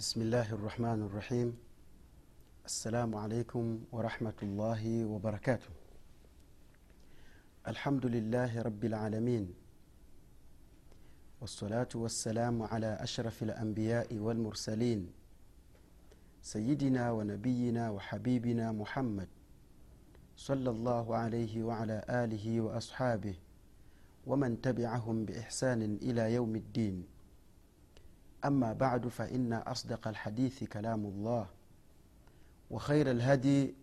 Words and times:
بسم 0.00 0.22
الله 0.22 0.52
الرحمن 0.52 1.02
الرحيم 1.02 1.56
السلام 2.64 3.14
عليكم 3.16 3.80
ورحمة 3.92 4.38
الله 4.42 5.04
وبركاته 5.04 5.68
الحمد 7.68 8.06
لله 8.06 8.62
رب 8.62 8.84
العالمين 8.84 9.54
والصلاة 11.40 11.88
والسلام 11.94 12.62
على 12.62 12.96
أشرف 13.00 13.42
الأنبياء 13.42 14.14
والمرسلين 14.14 15.12
سيدنا 16.42 17.10
ونبينا 17.12 17.90
وحبيبنا 17.90 18.72
محمد 18.72 19.28
صلى 20.36 20.70
الله 20.70 21.16
عليه 21.16 21.62
وعلى 21.62 22.04
آله 22.08 22.60
وأصحابه 22.60 23.34
ومن 24.26 24.60
تبعهم 24.60 25.24
بإحسان 25.24 25.82
إلى 26.02 26.34
يوم 26.34 26.56
الدين 26.56 27.19
أما 28.44 28.72
بعد 28.72 29.08
فإن 29.08 29.52
أصدق 29.52 30.08
الحديث 30.08 30.64
كلام 30.64 31.04
الله 31.06 31.46
وخير 32.70 33.10
الهدي 33.10 33.74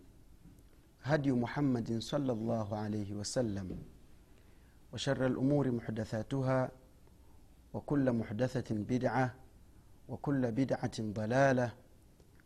هدي 1.02 1.32
محمد 1.32 1.98
صلى 1.98 2.32
الله 2.32 2.76
عليه 2.76 3.14
وسلم 3.14 3.78
وشر 4.92 5.26
الأمور 5.26 5.70
محدثاتها 5.70 6.70
وكل 7.74 8.12
محدثة 8.12 8.74
بدعة 8.74 9.34
وكل 10.08 10.52
بدعة 10.52 10.92
ضلالة 11.00 11.72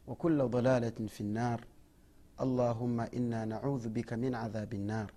وكل 0.07 0.49
ضلالة 0.49 1.07
في 1.09 1.21
النار 1.21 1.65
اللهم 2.41 3.01
إنا 3.01 3.45
نعوذ 3.45 3.89
بك 3.89 4.13
من 4.13 4.35
عذاب 4.35 4.75
النار. 4.75 5.13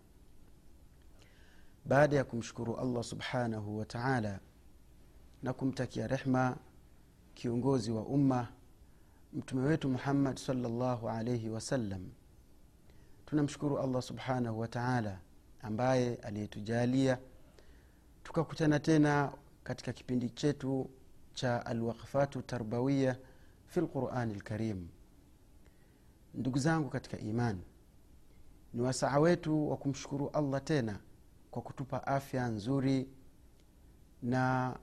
baada 1.86 2.16
ya 2.18 2.24
kumshukuru 2.24 2.78
allah 2.78 3.04
subhanahu 3.04 3.78
wa 3.78 3.86
taala 3.86 4.40
na 5.44 5.54
rehma 6.08 6.58
kiongozi 7.36 7.92
wa 7.92 8.02
umma 8.06 8.48
mtume 9.34 9.62
wetu 9.68 9.90
muhammad 9.90 10.38
salllahu 10.38 11.10
alaihi 11.10 11.50
wasallam 11.50 12.10
tunamshukuru 13.26 13.80
allah 13.80 14.02
subhanahu 14.02 14.60
wa 14.60 14.68
taala 14.68 15.20
ambaye 15.62 16.16
aliyetujalia 16.16 17.18
tukakutana 18.24 18.80
tena 18.80 19.34
katika 19.64 19.94
kipindi 19.94 20.30
chetu 20.30 20.90
cha 21.34 21.66
alwaqfatu 21.66 22.42
tarbawiya 22.42 23.18
fi 23.68 23.82
lqurani 23.82 24.34
lkarim 24.34 24.88
ndugu 26.34 26.60
zangu 26.60 26.90
katika 26.90 27.20
imani 27.20 27.62
ni 28.74 28.82
wasaa 28.82 29.20
wetu 29.20 29.70
wa 29.70 29.78
kumshukuru 29.78 30.30
allah 30.30 30.64
tena 30.64 31.00
kwa 31.52 31.62
kutupa 31.62 32.08
afya 32.08 32.48
nzuri 32.48 33.10
na 34.22 34.76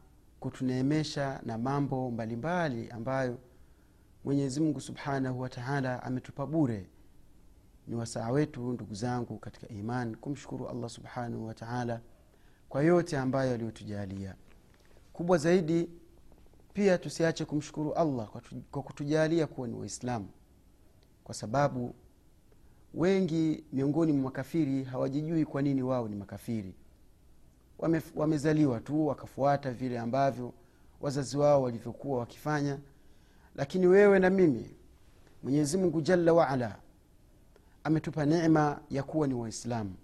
kutuneemesha 0.43 1.41
na 1.45 1.59
mambo 1.59 2.11
mbalimbali 2.11 2.91
ambayo 2.91 3.39
mwenyezi 4.25 4.61
mungu 4.61 4.81
subhanahu 4.81 5.41
wataala 5.41 6.03
ametupa 6.03 6.47
bure. 6.47 6.87
Ni 7.87 7.95
wasaa 7.95 8.31
wetu 8.31 8.73
ndugu 8.73 8.95
zangu 8.95 9.39
katika 9.39 9.69
iman 9.69 10.17
kumshukuru 10.17 10.69
allah 10.69 10.91
subhanahu 10.91 11.47
wataala 11.47 12.01
kwa 12.69 12.83
yote 12.83 13.19
ambayo 13.19 13.55
aliyotujalia. 13.55 14.35
Kubwa 15.13 15.39
zaidi 15.39 15.91
pia 16.73 16.99
tusiache 16.99 17.45
kumshukuru 17.45 17.93
allah 17.95 18.29
kwa 18.71 18.83
kutujalia 18.83 19.47
kuwa 19.47 19.69
ni 19.69 19.75
waislamu. 19.75 20.29
Kwa 21.25 21.35
sababu 21.35 21.95
wengi 22.95 23.65
miongoni 23.73 24.13
mwa 24.13 24.23
makafiri 24.23 24.85
hawajijui 24.85 25.45
kwa 25.45 25.63
nini 25.63 25.83
wao 25.83 26.09
ni 26.09 26.17
makafiri 26.17 26.75
Wame, 27.83 28.03
wamezaliwa 28.17 28.81
tu 28.81 29.07
wakafuata 29.07 29.71
vile 29.73 29.99
ambavyo 29.99 30.53
wazazi 31.01 31.37
wao 31.39 31.63
walivyokuwa 31.63 32.19
wakifanya. 32.19 32.79
Lakini 33.55 33.87
wewe 33.87 34.19
na 34.19 34.31
mimi 34.31 34.75
mwenyezi 35.43 35.79
mungu 35.79 36.01
jalla 36.01 36.33
waala 36.33 36.79
ametupa 37.85 38.27
neema 38.27 38.81
ya 38.91 39.03
kuwa 39.03 39.27
ni 39.27 39.35
waislamu. 39.35 39.95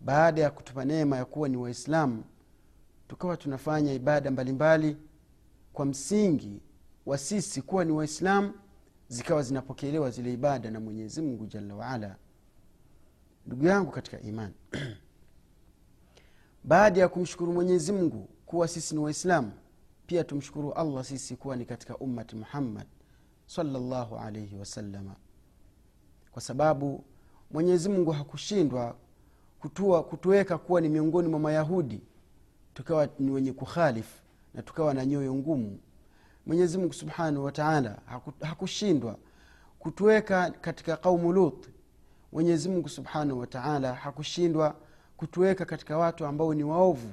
Baada 0.00 0.40
ya 0.42 0.50
kutupa 0.50 0.84
neema 0.84 1.16
ya 1.16 1.24
kuwa 1.24 1.48
ni 1.48 1.56
waislamu 1.56 2.24
tukawa 3.08 3.36
tunafanya 3.36 3.92
ibada 3.92 4.30
mbalimbali 4.30 4.96
kwa 5.72 5.86
msingi 5.86 6.60
wa 7.06 7.18
sisi 7.18 7.62
kuwa 7.62 7.84
ni 7.84 7.92
waislamu 7.92 8.52
zikawa 9.08 9.42
zinapokelewa 9.42 10.10
zile 10.10 10.32
ibada 10.32 10.70
na 10.70 10.80
mwenyezi 10.80 11.22
mungu 11.22 11.46
jalla 11.46 11.74
waala 11.74 12.16
ndugu 13.46 13.66
yangu 13.66 13.90
katika 13.90 14.20
imani 14.20 14.54
baada 16.64 17.00
ya 17.00 17.08
kumshukuru 17.08 17.52
mwenyezi 17.52 17.92
mungu 17.92 18.28
kuwa 18.46 18.68
sisi 18.68 18.94
ni 18.94 19.00
waislamu 19.00 19.52
pia 20.06 20.24
tumshukuru 20.24 20.72
allah 20.72 21.04
sisi 21.04 21.36
kuwa 21.36 21.56
ni 21.56 21.64
katika 21.64 21.96
ummati 21.96 22.36
muhammad 22.36 22.86
salllahu 23.46 24.16
alaihi 24.16 24.56
wasalama 24.56 25.14
kwa 26.32 26.42
sababu 26.42 27.04
mwenyezi 27.50 27.88
mungu 27.88 28.10
hakushindwa 28.10 28.96
kutua, 29.60 30.02
kutuweka 30.04 30.58
kuwa 30.58 30.80
ni 30.80 30.88
miongoni 30.88 31.28
mwa 31.28 31.40
mayahudi 31.40 32.00
tukawa 32.74 33.08
ni 33.18 33.30
wenye 33.30 33.52
kukhalifu 33.52 34.22
na 34.54 34.62
tukawa 34.62 34.94
na 34.94 35.06
nyoyo 35.06 35.34
ngumu. 35.34 35.78
Mwenyezi 36.46 36.78
mungu 36.78 36.92
subhanahu 36.92 37.44
wataala 37.44 37.98
haku- 38.06 38.44
hakushindwa 38.44 39.16
kutuweka 39.78 40.50
katika 40.50 40.96
qaumu 40.96 41.32
lut. 41.32 41.68
Mwenyezi 42.32 42.68
mungu 42.68 42.88
subhanahu 42.88 43.40
wataala 43.40 43.94
hakushindwa 43.94 44.76
kutuweka 45.20 45.64
katika 45.64 45.98
watu 45.98 46.26
ambao 46.26 46.54
ni 46.54 46.64
waovu 46.64 47.08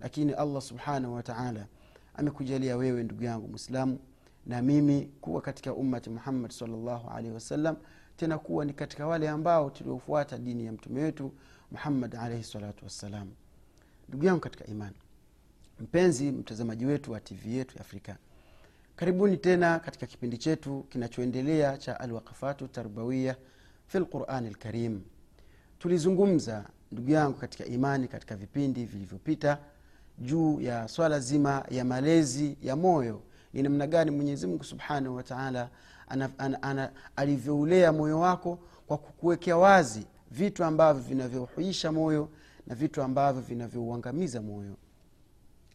lakini 0.00 0.32
allah 0.32 0.62
subhanahu 0.62 1.14
wataala 1.14 1.66
amekujalia 2.14 2.76
wewe 2.76 3.02
ndugu 3.02 3.24
yangu 3.24 3.48
mwislamu 3.48 3.98
na 4.46 4.62
mimi 4.62 5.10
kuwa 5.20 5.40
katika 5.42 5.74
ummati 5.74 6.10
muhammad 6.10 6.50
salllahu 6.50 7.10
alaihi 7.10 7.30
wasallam 7.34 7.76
tena 8.16 8.38
kuwa 8.38 8.64
ni 8.64 8.72
katika 8.72 9.06
wale 9.06 9.28
ambao 9.28 9.70
tuliofuata 9.70 10.38
dini 10.38 10.66
ya 10.66 10.72
mtume 10.72 11.02
wetu 11.02 11.32
muhammad 11.70 12.14
alaihi 12.16 12.44
salatu 12.44 12.84
wassalam. 12.84 13.30
Ndugu 14.08 14.24
yangu 14.24 14.40
katika 14.40 14.66
imani 14.66 14.96
mpenzi 15.80 16.32
mtazamaji 16.32 16.86
wetu 16.86 17.12
wa 17.12 17.20
tv 17.20 17.56
yetu 17.56 17.74
ya 17.76 17.80
afrika 17.80 18.16
karibuni 18.96 19.36
tena 19.36 19.78
katika 19.78 20.06
kipindi 20.06 20.38
chetu 20.38 20.86
kinachoendelea 20.88 21.78
cha 21.78 22.00
alwaqafatu 22.00 22.68
tarbawiya 22.68 23.36
fi 23.86 23.98
lqurani 23.98 24.50
lkarim 24.50 25.00
tulizungumza 25.78 26.64
ndugu 26.92 27.10
yangu 27.10 27.38
katika 27.38 27.64
imani 27.64 28.08
katika 28.08 28.36
vipindi 28.36 28.84
vilivyopita 28.84 29.58
juu 30.18 30.60
ya 30.60 30.88
swala 30.88 31.20
zima 31.20 31.64
ya 31.70 31.84
malezi 31.84 32.58
ya 32.62 32.76
moyo 32.76 33.22
ni 33.52 33.62
namna 33.62 33.86
gani 33.86 34.10
mwenyezimngu 34.10 34.64
subhanahu 34.64 35.16
wataala 35.16 35.68
alivyoulea 37.16 37.92
moyo 37.92 38.20
wako 38.20 38.58
kwa 38.86 38.98
kukuwekea 38.98 39.56
wazi 39.56 40.06
vitu 40.30 40.64
ambavyo 40.64 41.02
vinavyohuisha 41.02 41.92
moyo 41.92 42.28
na 42.66 42.74
vitu 42.74 43.02
ambavyo 43.02 43.42
vinavyouangamiza 43.42 44.40
moyo. 44.42 44.76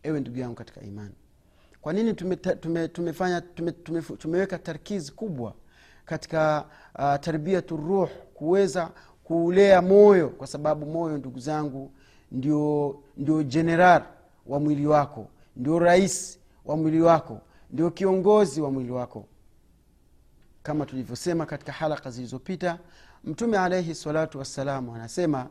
Ewe 0.03 0.19
ndugu 0.19 0.39
yangu 0.39 0.55
katika 0.55 0.81
imani 0.81 1.15
kwa 1.81 1.93
nini 1.93 2.13
tume, 2.13 2.35
tume, 2.35 2.87
tume, 2.87 3.13
tume, 3.71 4.01
tumeweka 4.01 4.59
tarkizi 4.59 5.11
kubwa 5.11 5.53
katika 6.05 6.65
uh, 6.99 7.15
tarbiatu 7.15 7.77
ruh 7.77 8.09
kuweza 8.33 8.91
kuulea 9.25 9.81
moyo 9.81 10.29
kwa 10.29 10.47
sababu 10.47 10.85
moyo 10.85 11.17
ndugu 11.17 11.39
zangu 11.39 11.91
ndio 12.31 12.95
ndio 13.17 13.43
jeneral 13.43 14.03
wa 14.47 14.59
mwili 14.59 14.87
wako 14.87 15.27
ndio 15.55 15.79
rais 15.79 16.39
wa 16.65 16.77
mwili 16.77 17.01
wako 17.01 17.41
ndio 17.71 17.91
kiongozi 17.91 18.61
wa 18.61 18.71
mwili 18.71 18.91
wako. 18.91 19.25
Kama 20.63 20.85
tulivyosema 20.85 21.45
katika 21.45 21.71
halaka 21.71 22.11
zilizopita 22.11 22.79
mtume 23.23 23.57
alaihi 23.57 23.95
salatu 23.95 24.39
wassalamu 24.39 24.95
anasema 24.95 25.47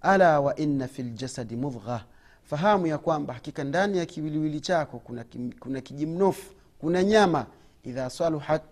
ala 0.00 0.40
wa 0.40 0.56
inna 0.56 0.88
fi 0.88 1.02
ljasadi 1.02 1.56
mudgha 1.56 2.04
fahamu 2.42 2.86
ya 2.86 2.98
kwamba 2.98 3.34
hakika 3.34 3.64
ndani 3.64 3.98
ya 3.98 4.06
kiwiliwili 4.06 4.60
chako 4.60 4.98
kuna, 4.98 5.24
kim, 5.24 5.52
kuna 5.52 5.80
kijimnofu 5.80 6.52
kuna 6.78 7.02
nyama. 7.04 7.46
Idha 7.84 8.10
saluhat 8.10 8.62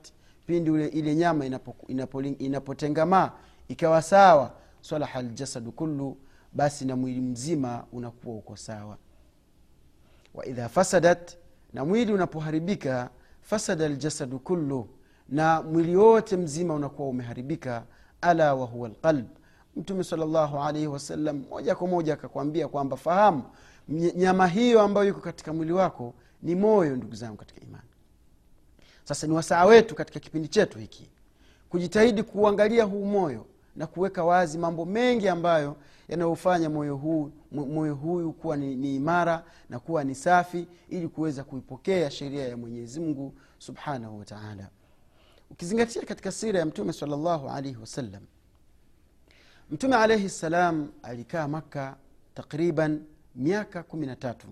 pindi 0.46 0.70
ule 0.70 0.86
ile 0.86 1.14
nyama 1.14 1.44
inapo- 1.44 1.86
inapo- 1.88 2.36
inapotengamaa 2.38 3.30
ikawa 3.72 4.02
sawa 4.02 4.52
salaha 4.80 5.22
ljasadu 5.22 5.72
kullu 5.72 6.16
basi 6.52 6.84
na 6.84 6.96
mwili 6.96 7.20
mzima 7.20 7.84
unakuwa 7.92 8.36
uko 8.36 8.56
sawa. 8.56 8.96
Waidha 10.34 10.68
fasadat 10.68 11.36
na 11.72 11.84
mwili 11.84 12.12
unapoharibika 12.12 13.10
fasada 13.42 13.88
ljasadu 13.88 14.38
kullu 14.38 14.88
na 15.28 15.62
mwili 15.62 15.96
wote 15.96 16.36
mzima 16.36 16.74
unakuwa 16.74 17.08
umeharibika 17.08 17.84
ala 18.20 18.54
wahuwa 18.54 18.88
lqalb 18.88 19.26
mtume 19.76 20.04
salllahu 20.04 20.58
alaihi 20.62 20.86
wasallam 20.86 21.44
moja 21.50 21.74
kwa 21.74 21.86
moja 21.88 22.14
akakwambia 22.14 22.68
kwamba 22.68 22.96
fahamu 22.96 23.42
nyama 24.14 24.46
hiyo 24.46 24.80
ambayo 24.80 25.08
iko 25.08 25.20
katika 25.20 25.52
mwili 25.52 25.72
wako 25.72 26.14
ni 26.42 26.54
moyo 26.54 26.96
ndugu 26.96 27.14
zangu 27.14 27.36
katika 27.36 27.60
imani. 27.60 27.88
Sasa 29.04 29.26
ni 29.26 29.32
wasaa 29.32 29.64
wetu 29.64 29.94
katika 29.94 30.20
kipindi 30.20 30.48
chetu 30.48 30.78
hiki 30.78 31.10
kujitahidi 31.68 32.22
kuangalia 32.22 32.84
huu 32.84 33.04
moyo 33.04 33.46
na 33.76 33.86
kuweka 33.86 34.24
wazi 34.24 34.58
mambo 34.58 34.84
mengi 34.84 35.28
ambayo 35.28 35.76
yanayofanya 36.08 36.70
moyo 36.70 36.96
huu 36.96 37.30
moyo 37.52 37.94
huyu 37.94 38.32
kuwa 38.32 38.56
ni, 38.56 38.76
ni 38.76 38.96
imara 38.96 39.44
na 39.70 39.78
kuwa 39.78 40.04
ni 40.04 40.14
safi 40.14 40.66
ili 40.88 41.08
kuweza 41.08 41.44
kuipokea 41.44 42.10
sheria 42.10 42.48
ya 42.48 42.56
mwenyezi 42.56 43.00
mungu 43.00 43.34
subhanahu 43.58 44.18
wataala 44.18 44.68
ukizingatia 45.50 46.02
katika 46.02 46.32
sira 46.32 46.58
ya 46.58 46.66
mtume 46.66 46.92
salllahu 46.92 47.48
alaihi 47.48 47.76
wasallam 47.76 48.22
mtume 49.70 49.96
alaihi 49.96 50.28
ssalam 50.28 50.88
alikaa 51.02 51.48
makka 51.48 51.96
takriban 52.34 53.02
miaka 53.34 53.82
kumi 53.82 54.06
na 54.06 54.16
tatu 54.16 54.46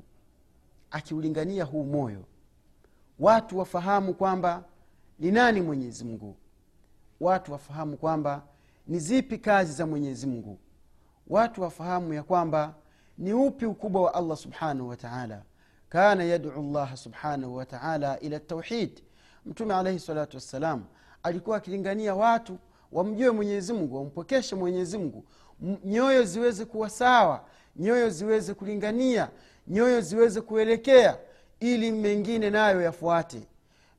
akiulingania 0.91 1.65
huu 1.65 1.85
moyo. 1.85 2.25
Watu 3.19 3.59
wafahamu 3.59 4.15
kwamba 4.15 4.65
ni 5.19 5.31
nani 5.31 5.61
mwenyezi 5.61 6.05
mungu? 6.05 6.37
Watu 7.21 7.53
wafahamu 7.53 7.97
kwamba 7.97 8.43
ni 8.91 8.99
zipi 9.01 9.39
kazi 9.39 9.73
za 9.73 9.87
mwenyezi 9.87 10.27
mungu? 10.27 10.59
Watu 11.29 11.63
wafahamu 11.63 12.15
ya 12.15 12.23
kwamba 12.23 12.75
ni 13.19 13.33
upi 13.33 13.67
ukubwa 13.67 14.03
wa 14.03 14.15
allah 14.15 14.37
subhanahu 14.37 14.89
wataala 14.89 15.43
kana 15.89 16.25
yaduu 16.25 16.51
llaha 16.73 16.97
subhanahu 16.97 17.57
wataala 17.57 18.21
ila 18.21 18.41
tauhid 18.41 19.03
mtume 19.47 19.75
alaihi 19.75 19.99
salatu 19.99 20.37
wassalam 20.37 20.85
alikuwa 21.23 21.57
akilingania 21.57 22.15
watu 22.15 22.59
wamjue 22.93 23.31
mwenyezi 23.31 23.73
mungu 23.73 23.97
wampokeshe 23.97 24.55
mwenyezi 24.57 24.99
mungu. 24.99 25.25
Nyoyo 25.85 26.25
ziweze 26.25 26.65
kuwa 26.65 26.91
sawa 26.91 27.45
nyoyo 27.77 28.11
ziweze 28.11 28.55
kulingania 28.55 29.31
nyoyo 29.69 30.01
ziweze 30.01 30.41
kuelekea 30.41 31.19
ili 31.61 31.93
mengine 31.93 32.51
nayo 32.51 32.83
yafuate. 32.83 33.49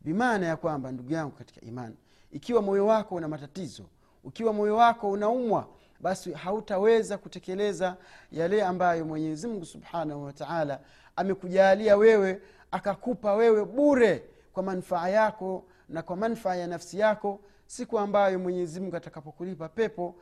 Bimaana 0.02 0.46
ya 0.46 0.56
kwamba 0.58 0.92
ndugu 0.92 1.14
yangu 1.14 1.32
katika 1.32 1.62
imani 1.62 1.96
ikiwa 2.32 2.62
moyo 2.62 2.86
wako 2.88 3.16
una 3.16 3.28
matatizo 3.28 3.84
ukiwa 4.24 4.54
moyo 4.54 4.76
wako 4.76 5.10
unaumwa 5.12 5.68
basi 6.00 6.34
hautaweza 6.34 7.18
kutekeleza 7.18 7.98
yale 8.32 8.64
ambayo 8.64 9.06
mwenyezi 9.06 9.48
mungu 9.48 9.66
subhanahu 9.66 10.24
wataala 10.24 10.80
amekujalia 11.16 11.98
wewe 11.98 12.42
akakupa 12.72 13.34
wewe 13.34 13.66
bure 13.66 14.24
kwa 14.54 14.64
manufaa 14.64 15.10
yako 15.10 15.64
na 15.90 16.02
kwa 16.02 16.16
manufaa 16.16 16.56
ya 16.56 16.68
nafsi 16.68 17.00
yako 17.00 17.40
siku 17.66 18.00
ambayo 18.00 18.40
mwenyezi 18.40 18.80
mungu 18.80 18.96
atakapokulipa 18.96 19.70
pepo 19.70 20.16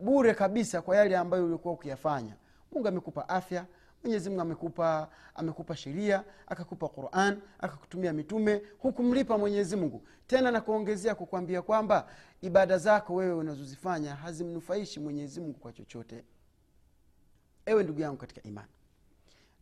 bure 0.00 0.34
kabisa 0.34 0.82
kwa 0.82 0.96
yale 0.96 1.16
ambayo 1.16 1.44
ulikuwa 1.44 1.74
ukiyafanya. 1.74 2.36
Mungu 2.72 2.88
amekupa 2.88 3.28
afya 3.28 3.64
mwenyezi 4.02 4.28
mungu 4.30 4.42
amekupa 4.42 5.08
amekupa 5.34 5.76
sheria 5.76 6.24
akakupa 6.46 6.88
quran 6.88 7.40
akakutumia 7.58 8.12
mitume 8.12 8.62
hukumlipa 8.78 9.38
mwenyezi 9.38 9.76
mungu. 9.76 10.06
Tena 10.26 10.50
na 10.50 10.60
kuongezea 10.60 11.14
kukwambia 11.14 11.62
kwamba 11.62 12.08
ibada 12.40 12.78
zako 12.78 13.14
wewe 13.14 13.32
unazozifanya 13.34 14.14
hazimnufaishi 14.14 15.00
mwenyezi 15.00 15.40
mungu 15.40 15.58
kwa 15.58 15.72
chochote. 15.72 16.24
Ewe 17.66 17.82
ndugu 17.84 18.00
yangu 18.00 18.16
katika 18.16 18.42
imani. 18.42 18.68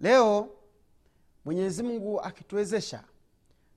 Leo 0.00 0.49
mwenyezi 1.44 1.82
mungu 1.82 2.20
akituwezesha 2.20 3.05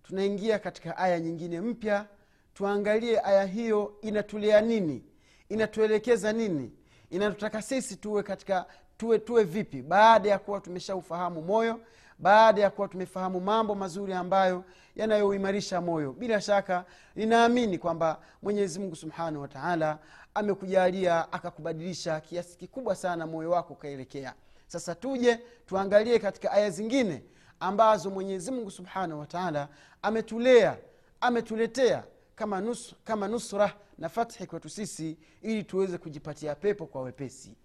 tunaingia 0.04 0.60
katika 0.60 0.98
aya 0.98 1.20
nyingine 1.20 1.62
mpya 1.62 2.08
tuangalie 2.54 3.20
aya 3.24 3.46
hiyo 3.46 3.98
inatulea 4.02 4.62
nini 4.62 5.04
inatuelekeza 5.50 6.34
nini 6.34 6.72
inatutaka 7.10 7.62
sisi 7.62 7.96
tuwe 7.96 8.24
katika 8.24 8.66
tuwe 9.02 9.20
tuwe 9.20 9.44
vipi? 9.44 9.82
Baada 9.82 10.30
ya 10.30 10.40
kuwa 10.40 10.60
tumeshaufahamu 10.60 11.42
moyo 11.42 11.80
baada 12.20 12.62
ya 12.62 12.70
kuwa 12.70 12.88
tumefahamu 12.88 13.40
mambo 13.42 13.76
mazuri 13.76 14.14
ambayo 14.14 14.64
yanayouimarisha 14.96 15.82
moyo 15.82 16.14
bila 16.14 16.42
shaka 16.42 16.86
ninaamini 17.16 17.78
kwamba 17.78 18.20
mwenyezi 18.42 18.80
mungu 18.80 18.96
subhanahu 18.96 19.42
wataala 19.42 20.00
amekujalia 20.34 21.34
akakubadilisha 21.34 22.20
kiasi 22.20 22.58
kikubwa 22.58 22.96
sana 22.96 23.28
moyo 23.28 23.52
wako 23.52 23.74
ukaelekea. 23.74 24.34
Sasa 24.68 24.96
tuje 24.96 25.40
tuangalie 25.66 26.20
katika 26.20 26.52
aya 26.52 26.70
zingine 26.70 27.24
ambazo 27.60 28.10
mwenyezi 28.10 28.52
mungu 28.52 28.72
subhanahu 28.72 29.20
wataala 29.20 29.68
ametulea 30.02 30.78
ametuletea 31.22 32.04
kama, 32.36 32.62
nus, 32.62 32.96
kama 33.04 33.28
nusra 33.28 33.74
na 33.98 34.10
fathi 34.10 34.46
kwetu 34.48 34.70
sisi 34.70 35.18
ili 35.42 35.64
tuweze 35.64 35.98
kujipatia 35.98 36.56
pepo 36.56 36.86
kwa 36.86 37.02
wepesi 37.02 37.56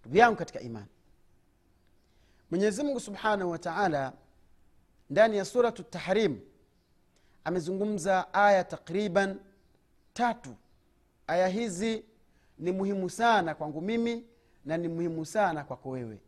ndugu 0.00 0.16
yangu 0.16 0.36
katika 0.36 0.60
imani. 0.60 0.86
Mwenyezi 2.50 2.82
mungu 2.82 3.00
subhanahu 3.00 3.50
wataala 3.50 4.12
ndani 5.10 5.36
ya 5.36 5.44
suratu 5.44 5.82
tahrim 5.82 6.40
amezungumza 7.44 8.34
aya 8.34 8.64
takriban 8.64 9.38
tatu. 10.12 10.54
Aya 11.26 11.48
hizi 11.48 12.04
ni 12.58 12.72
muhimu 12.72 13.10
sana 13.10 13.54
kwangu 13.54 13.80
mimi 13.80 14.24
na 14.64 14.76
ni 14.76 14.88
muhimu 14.88 15.26
sana 15.26 15.64
kwako 15.64 15.90
wewe. 15.90 16.18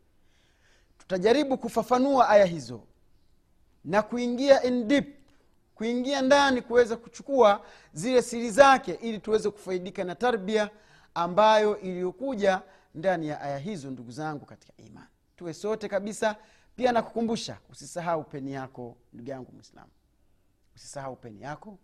Tutajaribu 0.97 1.57
kufafanua 1.57 2.29
aya 2.29 2.45
hizo 2.45 2.83
na 3.85 4.01
kuingia 4.01 4.63
in 4.63 5.03
kuingia 5.75 6.21
ndani 6.21 6.61
kuweza 6.61 6.97
kuchukua 6.97 7.65
zile 7.93 8.21
siri 8.21 8.51
zake 8.51 8.93
ili 8.93 9.19
tuweze 9.19 9.49
kufaidika 9.49 10.03
na 10.03 10.15
tarbia 10.15 10.69
ambayo 11.15 11.79
iliyokuja 11.79 12.61
ndani 12.93 13.27
ya 13.27 13.41
aya 13.41 13.57
hizo 13.57 13.91
ndugu 13.91 14.11
zangu 14.11 14.45
katika 14.45 14.73
imani. 14.77 15.07
Tuwe 15.35 15.53
sote 15.53 15.89
kabisa. 15.89 16.35
Pia 16.75 16.91
nakukumbusha 16.91 17.57
usisahau 17.69 18.23
peni 18.23 18.53
yako 18.53 18.97
ndugu 19.13 19.29
yangu 19.29 19.51
mwislamu 19.51 19.91
usisahau 20.75 21.15
peni 21.15 21.41
yako 21.41 21.77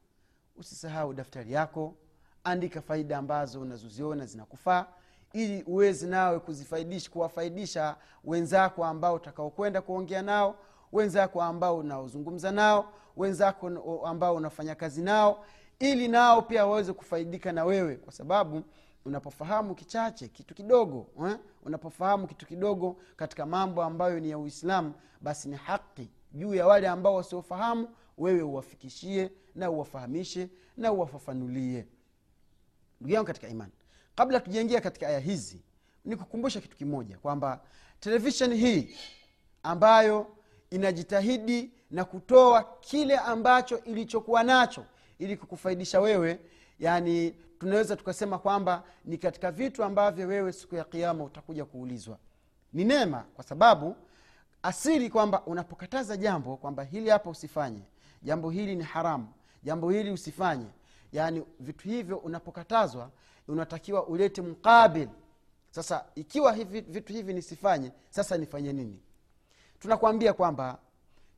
usisahau 0.55 1.13
daftari 1.13 1.51
yako 1.51 1.95
andika 2.43 2.81
faida 2.81 3.17
ambazo 3.17 3.61
unazoziona 3.61 4.25
zinakufaa 4.25 4.85
ili 5.33 5.63
uwezi 5.63 6.07
nawe 6.07 6.39
kuzifaidisha 6.39 7.09
kuwafaidisha 7.11 7.95
wenzako 8.23 8.85
ambao 8.85 9.13
utakaokwenda 9.15 9.81
kuongea 9.81 10.21
nao 10.21 10.55
wenzako 10.91 11.41
ambao 11.41 11.77
unaozungumza 11.77 12.51
nao 12.51 12.93
wenzako 13.17 13.67
ambao 14.07 14.35
unafanya 14.35 14.75
kazi 14.75 15.01
nao 15.01 15.45
ili 15.79 16.07
nao 16.07 16.41
pia 16.41 16.65
waweze 16.65 16.93
kufaidika 16.93 17.51
na 17.51 17.65
wewe 17.65 17.95
kwa 17.95 18.13
sababu 18.13 18.63
unapofahamu 19.05 19.75
kichache 19.75 20.27
kitu 20.27 20.55
kidogo 20.55 21.07
eh? 21.27 21.37
unapofahamu 21.63 22.27
kitu 22.27 22.45
kidogo 22.45 22.97
katika 23.15 23.45
mambo 23.45 23.83
ambayo 23.83 24.19
ni 24.19 24.29
ya 24.29 24.37
uislamu 24.37 24.93
basi 25.21 25.49
ni 25.49 25.55
haki 25.55 26.09
juu 26.31 26.53
ya 26.55 26.67
wale 26.67 26.87
ambao 26.87 27.15
wasiofahamu 27.15 27.87
wewe 28.17 28.41
uwafikishie 28.41 29.31
na 29.55 29.69
uwafahamishe 29.71 30.49
na 30.77 30.91
uwafafanulie 30.91 31.87
ndugu 33.01 33.13
yangu 33.13 33.27
katika 33.27 33.47
imani 33.47 33.71
kabla 34.15 34.39
tujaingia 34.39 34.81
katika 34.81 35.07
aya 35.07 35.19
hizi 35.19 35.63
ni 36.05 36.15
kukumbusha 36.15 36.61
kitu 36.61 36.77
kimoja 36.77 37.17
kwamba 37.17 37.61
televisheni 37.99 38.57
hii 38.57 38.95
ambayo 39.63 40.27
inajitahidi 40.69 41.71
na 41.91 42.05
kutoa 42.05 42.63
kile 42.79 43.17
ambacho 43.17 43.83
ilichokuwa 43.83 44.43
nacho 44.43 44.85
ili 45.19 45.37
kukufaidisha 45.37 46.01
wewe 46.01 46.39
yani 46.79 47.31
tunaweza 47.59 47.95
tukasema 47.95 48.39
kwamba 48.39 48.83
ni 49.05 49.17
katika 49.17 49.51
vitu 49.51 49.83
ambavyo 49.83 50.27
wewe 50.27 50.53
siku 50.53 50.75
ya 50.75 50.83
kiama 50.83 51.23
utakuja 51.23 51.65
kuulizwa. 51.65 52.17
Ni 52.73 52.83
neema 52.83 53.25
kwa 53.35 53.43
sababu 53.43 53.95
asiri 54.63 55.09
kwamba 55.09 55.45
unapokataza 55.45 56.17
jambo 56.17 56.57
kwamba 56.57 56.83
hili 56.83 57.09
hapa 57.09 57.29
usifanye 57.29 57.81
jambo 58.23 58.49
hili 58.49 58.75
ni 58.75 58.83
haramu 58.83 59.27
jambo 59.63 59.89
hili 59.89 60.11
usifanye. 60.11 60.65
Yaani 61.11 61.43
vitu 61.59 61.87
hivyo 61.87 62.17
unapokatazwa 62.17 63.11
unatakiwa 63.47 64.07
ulete 64.07 64.41
mkabil 64.41 65.07
sasa 65.71 66.05
ikiwa 66.15 66.53
hivi, 66.53 66.81
vitu 66.81 67.13
hivi 67.13 67.33
nisifanye 67.33 67.91
sasa 68.09 68.37
nifanye 68.37 68.73
nini? 68.73 68.99
Tunakwambia 69.79 70.33
kwamba 70.33 70.77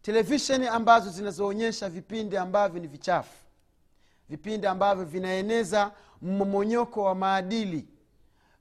televisheni 0.02 0.68
ambazo 0.68 1.10
zinazoonyesha 1.10 1.90
vipindi 1.90 2.38
ambavyo 2.38 2.80
ni 2.82 2.88
vichafu 2.88 3.34
vipindi 4.32 4.68
ambavyo 4.68 5.06
vinaeneza 5.06 5.92
mmomonyoko 6.22 7.04
wa 7.04 7.16
maadili. 7.16 7.88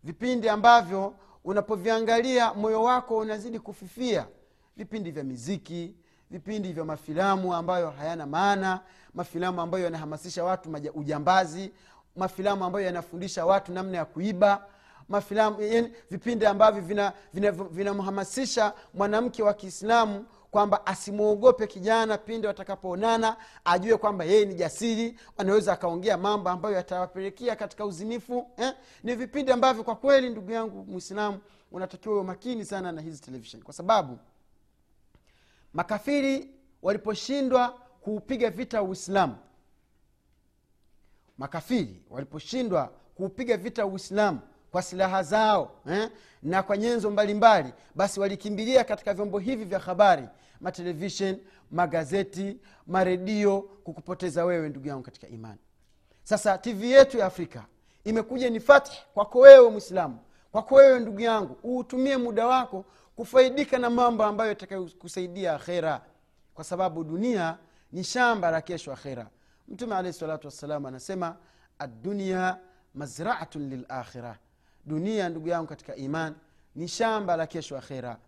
Vipindi 0.04 0.48
ambavyo 0.48 1.14
unapoviangalia 1.44 2.54
moyo 2.54 2.82
wako 2.82 3.16
unazidi 3.16 3.58
kufifia. 3.58 4.26
Vipindi 4.76 5.10
vya 5.10 5.24
miziki 5.24 5.94
vipindi 6.30 6.72
vya 6.72 6.84
mafilamu 6.84 7.54
ambayo 7.54 7.90
hayana 7.90 8.26
maana 8.26 8.80
mafilamu 9.14 9.60
ambayo 9.60 9.84
yanahamasisha 9.84 10.44
watu 10.44 10.70
maja, 10.70 10.92
ujambazi 10.92 11.72
mafilamu 12.16 12.64
ambayo 12.64 12.86
yanafundisha 12.86 13.46
watu 13.46 13.72
namna 13.72 13.98
ya 13.98 14.04
kuiba 14.04 14.64
mafilamu 15.08 15.56
vipindi 16.10 16.46
ambavyo 16.46 16.82
vinamhamasisha 17.72 18.62
vina, 18.62 18.72
vina 18.72 18.94
mwanamke 18.94 19.42
wa 19.42 19.54
kiislamu 19.54 20.26
kwamba 20.50 20.86
asimwogope 20.86 21.66
kijana 21.66 22.18
pindi 22.18 22.46
watakapoonana 22.46 23.36
ajue 23.64 23.96
kwamba 23.96 24.24
yeye 24.24 24.44
ni 24.44 24.54
jasiri 24.54 25.18
anaweza 25.36 25.72
akaongea 25.72 26.16
mambo 26.16 26.50
ambayo 26.50 26.74
yatawapelekea 26.74 27.56
katika 27.56 27.86
uzinifu 27.86 28.50
eh? 28.56 28.74
ni 29.02 29.14
vipindi 29.14 29.52
ambavyo 29.52 29.84
kwa 29.84 29.96
kweli 29.96 30.30
ndugu 30.30 30.50
yangu 30.52 30.84
mwislamu 30.84 31.38
unatakiwa 31.72 32.14
uwe 32.14 32.24
makini 32.24 32.64
sana 32.64 32.92
na 32.92 33.00
hizi 33.00 33.20
televishen 33.22 33.62
kwa 33.62 33.74
sababu 33.74 34.18
makafiri 35.72 36.50
waliposhindwa 36.82 37.68
kuupiga 38.00 38.50
vita 38.50 38.82
uislamu 38.82 39.36
makafiri 41.38 42.02
waliposhindwa 42.10 42.92
kuupiga 43.14 43.56
vita 43.56 43.86
uislamu 43.86 44.40
kwa 44.70 44.82
silaha 44.82 45.22
zao 45.22 45.70
eh? 45.90 46.10
na 46.42 46.62
kwa 46.62 46.76
nyenzo 46.76 47.10
mbalimbali 47.10 47.62
mbali, 47.68 47.82
basi 47.94 48.20
walikimbilia 48.20 48.84
katika 48.84 49.14
vyombo 49.14 49.38
hivi 49.38 49.64
vya 49.64 49.78
habari 49.78 50.28
matelevishen 50.60 51.38
magazeti 51.70 52.58
maredio 52.86 53.60
kukupoteza 53.60 54.44
wewe 54.44 54.68
ndugu 54.68 54.88
yangu 54.88 55.02
katika 55.02 55.28
imani 55.28 55.58
sasa 56.22 56.58
tv 56.58 56.90
yetu 56.90 57.18
ya 57.18 57.26
afrika 57.26 57.64
imekuja 58.04 58.50
ni 58.50 58.60
fathi 58.60 59.02
kwako 59.14 59.38
wewe 59.38 59.70
mwislamu 59.70 60.18
kwako 60.52 60.74
wewe 60.74 61.00
ndugu 61.00 61.20
yangu 61.20 61.56
uutumie 61.64 62.16
muda 62.16 62.46
wako 62.46 62.84
kufaidika 63.16 63.78
na 63.78 63.90
mambo 63.90 64.24
ambayo 64.24 64.48
yatakayokusaidia 64.50 65.54
akhera 65.54 66.00
kwa 66.54 66.64
sababu 66.64 67.04
dunia 67.04 67.58
ni 67.92 68.04
shamba 68.04 68.50
la 68.50 68.60
kesho 68.60 68.92
akhera 68.92 69.26
mtume 69.68 69.96
alahi 69.96 70.12
salatu 70.14 70.46
wassalam 70.46 70.86
anasema 70.86 71.36
addunia 71.78 72.56
mazraatun 72.94 73.68
lilakhira 73.68 74.38
dunia 74.90 75.28
ndugu 75.28 75.48
yangu 75.48 75.66
katika 75.68 75.96
iman 75.96 76.34
ni 76.74 76.88
shamba 76.88 77.36
la 77.36 77.46
kesho 77.46 77.78
akhera. 77.78 78.18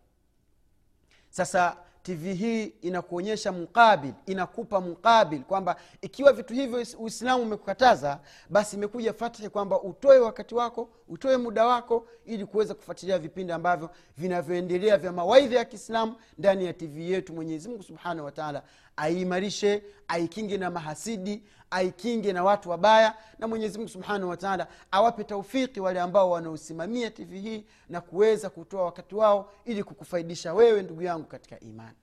Sasa 1.30 1.76
tv 2.02 2.34
hii 2.34 2.64
inakuonyesha 2.64 3.52
mukabil 3.52 4.12
inakupa 4.26 4.80
mukabil 4.80 5.42
kwamba 5.42 5.76
ikiwa 6.00 6.32
vitu 6.32 6.54
hivyo 6.54 6.86
uislamu 6.98 7.42
umekukataza 7.42 8.20
basi 8.50 8.76
imekuja 8.76 9.12
fathi 9.12 9.48
kwamba 9.48 9.82
utoe 9.82 10.18
wakati 10.18 10.54
wako 10.54 10.88
utoe 11.08 11.36
muda 11.36 11.66
wako 11.66 12.06
ili 12.24 12.46
kuweza 12.46 12.74
kufuatilia 12.74 13.18
vipindi 13.18 13.52
ambavyo 13.52 13.90
vinavyoendelea 14.18 14.96
vya 14.98 15.12
mawaidha 15.12 15.56
ya 15.58 15.64
kiislamu 15.64 16.14
ndani 16.38 16.64
ya 16.66 16.72
tv 16.72 17.10
yetu. 17.10 17.32
Mwenyezimungu 17.34 17.82
subhanahu 17.82 18.24
wataala 18.24 18.62
aiimarishe 19.02 19.82
aikinge 20.08 20.58
na 20.58 20.70
mahasidi 20.70 21.42
aikinge 21.70 22.32
na 22.32 22.44
watu 22.44 22.70
wabaya 22.70 23.16
na 23.38 23.48
mwenyezi 23.48 23.78
mungu 23.78 23.88
subhanahu 23.90 24.30
wataala 24.30 24.68
awape 24.90 25.24
taufiki 25.24 25.80
wale 25.80 26.00
ambao 26.00 26.30
wanaosimamia 26.30 27.10
tv 27.10 27.40
hii 27.40 27.66
na 27.88 28.00
kuweza 28.00 28.50
kutoa 28.50 28.84
wakati 28.84 29.14
wao 29.14 29.52
ili 29.64 29.84
kukufaidisha 29.84 30.54
wewe 30.54 30.82
ndugu 30.82 31.02
yangu 31.02 31.26
katika 31.26 31.60
imani. 31.60 31.96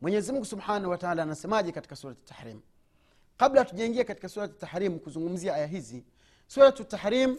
Mwenyezi 0.00 0.44
subhanahu 0.44 0.90
wataala 0.90 1.22
anasemaje 1.22 1.72
katika 1.72 1.96
surati 1.96 2.20
tahrim? 2.24 2.60
Kabla 3.36 3.64
tujaingia 3.64 4.04
katika 4.04 4.28
surati 4.28 4.54
tahrim 4.54 4.98
kuzungumzia 4.98 5.54
aya 5.54 5.66
hizi 5.66 6.04
suratu 6.46 6.84
tahrim 6.84 7.38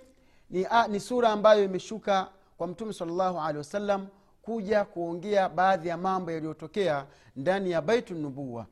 ni, 0.49 0.67
ni 0.89 0.99
sura 0.99 1.29
ambayo 1.29 1.63
imeshuka 1.63 2.31
kwa 2.57 2.67
mtume 2.67 2.93
salllahu 2.93 3.39
alehi 3.39 3.57
wasallam 3.57 4.07
kuja 4.49 4.85
kuongea 4.85 5.49
baadhi 5.49 5.87
ya 5.87 5.97
mambo 5.97 6.31
yaliyotokea 6.31 7.05
ndani 7.35 7.71
ya 7.71 7.81
baitu 7.81 8.15
nubuwa 8.15 8.67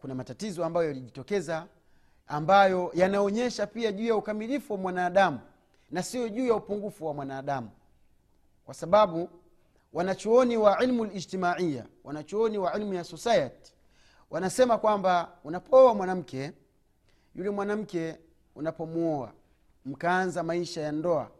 kuna 0.00 0.14
matatizo 0.14 0.64
ambayo 0.64 0.86
yalijitokeza 0.88 1.66
ambayo 2.26 2.90
yanaonyesha 2.94 3.66
pia 3.66 3.92
juu 3.92 4.06
ya 4.06 4.16
ukamilifu 4.16 4.72
wa 4.72 4.78
mwanadamu 4.78 5.40
na 5.90 6.02
sio 6.02 6.28
juu 6.28 6.46
ya 6.46 6.54
upungufu 6.54 7.06
wa 7.06 7.14
mwanadamu. 7.14 7.70
Kwa 8.64 8.74
sababu 8.74 9.28
wanachuoni 9.92 10.56
wa 10.56 10.82
ilmu 10.84 11.04
lijtimaiya 11.04 11.86
wanachuoni 12.04 12.58
wa 12.58 12.78
ilmu 12.78 12.94
ya 12.94 13.04
society 13.04 13.72
wanasema 14.30 14.78
kwamba 14.78 15.32
unapooa 15.44 15.94
mwanamke 15.94 16.52
yule 17.34 17.50
mwanamke 17.50 18.18
unapomuoa 18.54 19.32
mkaanza 19.84 20.42
maisha 20.42 20.80
ya 20.80 20.92
ndoa 20.92 21.30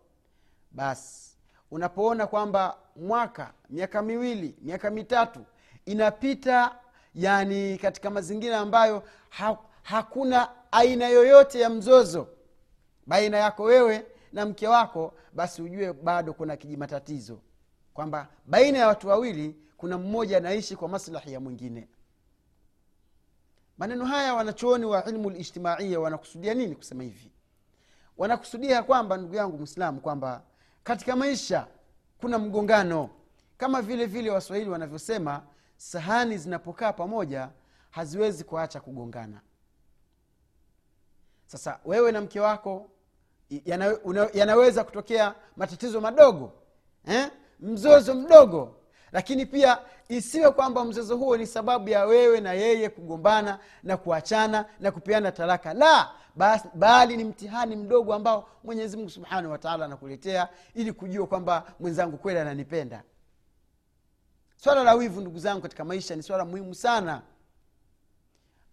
basi 0.70 1.29
unapoona 1.70 2.26
kwamba 2.26 2.76
mwaka 2.96 3.52
miaka 3.70 4.02
miwili 4.02 4.56
miaka 4.62 4.90
mitatu 4.90 5.44
inapita 5.86 6.74
yani 7.14 7.78
katika 7.78 8.10
mazingira 8.10 8.58
ambayo 8.58 9.02
ha, 9.28 9.58
hakuna 9.82 10.48
aina 10.72 11.08
yoyote 11.08 11.60
ya 11.60 11.70
mzozo 11.70 12.28
baina 13.06 13.36
yako 13.36 13.62
wewe 13.62 14.06
na 14.32 14.46
mke 14.46 14.68
wako 14.68 15.14
basi 15.32 15.62
ujue 15.62 15.92
bado 15.92 16.32
kuna 16.32 16.56
kijimatatizo 16.56 17.38
kwamba 17.94 18.28
baina 18.46 18.78
ya 18.78 18.86
watu 18.88 19.08
wawili 19.08 19.56
kuna 19.76 19.98
mmoja 19.98 20.36
anaishi 20.36 20.76
kwa 20.76 20.88
maslahi 20.88 21.32
ya 21.32 21.40
mwingine. 21.40 21.88
Maneno 23.78 24.04
haya 24.04 24.34
wanachuoni 24.34 24.84
wa 24.84 25.04
ilmu 25.04 25.30
lijtimaia 25.30 26.00
wanakusudia 26.00 26.54
nini 26.54 26.74
kusema 26.74 27.02
hivi? 27.02 27.30
Wanakusudia 28.18 28.82
kwamba 28.82 29.16
ndugu 29.16 29.34
yangu 29.34 29.58
mwislamu 29.58 30.00
kwamba 30.00 30.42
katika 30.84 31.16
maisha 31.16 31.66
kuna 32.20 32.38
mgongano. 32.38 33.10
Kama 33.56 33.82
vile 33.82 34.06
vile 34.06 34.30
waswahili 34.30 34.70
wanavyosema 34.70 35.42
sahani 35.76 36.38
zinapokaa 36.38 36.92
pamoja 36.92 37.49
haziwezi 37.90 38.44
kuacha 38.44 38.80
kugongana. 38.80 39.40
Sasa 41.46 41.80
wewe 41.84 42.12
na 42.12 42.20
mke 42.20 42.40
wako 42.40 42.90
yana, 43.64 43.96
yanaweza 44.34 44.84
kutokea 44.84 45.34
matatizo 45.56 46.00
madogo 46.00 46.52
eh? 47.06 47.30
mzozo 47.60 48.14
mdogo. 48.14 48.76
Lakini 49.12 49.46
pia 49.46 49.78
isiwe 50.08 50.50
kwamba 50.50 50.84
mzozo 50.84 51.16
huo 51.16 51.37
ni 51.37 51.46
sababu 51.46 51.88
ya 51.88 52.04
wewe 52.04 52.40
na 52.40 52.52
yeye 52.52 52.88
kugombana 52.88 53.58
na 53.82 53.96
kuachana 53.96 54.64
na 54.80 54.90
kupeana 54.92 55.32
talaka. 55.32 55.75
La 55.75 56.10
bali 56.75 57.16
ni 57.16 57.25
mtihani 57.25 57.76
mdogo 57.76 58.14
ambao 58.14 58.49
mwenyezi 58.64 58.96
mungu 58.96 59.10
subhanahu 59.10 59.52
wataala 59.52 59.84
anakuletea 59.84 60.49
ili 60.75 60.92
kujua 60.92 61.26
kwamba 61.26 61.64
mwenzangu 61.80 62.16
kweli 62.16 62.38
ananipenda. 62.40 63.02
Swala 64.56 64.82
la 64.84 64.94
wivu 64.94 65.20
ndugu 65.20 65.38
zangu 65.38 65.62
katika 65.62 65.84
maisha 65.84 66.16
ni 66.16 66.22
swala 66.22 66.44
muhimu 66.44 66.75
sana. 66.75 67.22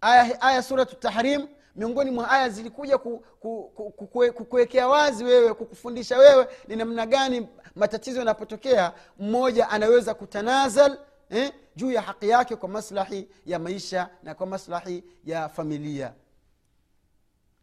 Aya, 0.02 0.42
aya 0.42 0.64
suratu 0.64 0.96
tahrim 0.96 1.48
miongoni 1.76 2.12
mwa 2.12 2.30
aya 2.32 2.50
zilikuja 2.50 2.98
kukuwekea 2.98 4.38
ku, 4.44 4.52
ku, 4.52 4.68
ku, 4.68 4.90
wazi 4.92 5.24
wewe 5.24 5.54
kukufundisha 5.54 6.18
wewe 6.18 6.48
ni 6.68 6.76
namna 6.76 7.06
gani 7.06 7.48
matatizo 7.76 8.20
yanapotokea 8.20 8.94
mmoja 9.20 9.70
anaweza 9.70 10.14
kutanazal 10.14 10.98
eh, 11.30 11.54
juu 11.76 11.92
ya 11.92 12.02
haki 12.02 12.30
yake 12.30 12.56
kwa 12.56 12.70
maslahi 12.70 13.28
ya 13.46 13.60
maisha 13.60 14.10
na 14.24 14.36
kwa 14.36 14.48
maslahi 14.48 15.04
ya 15.26 15.50
familia 15.50 16.14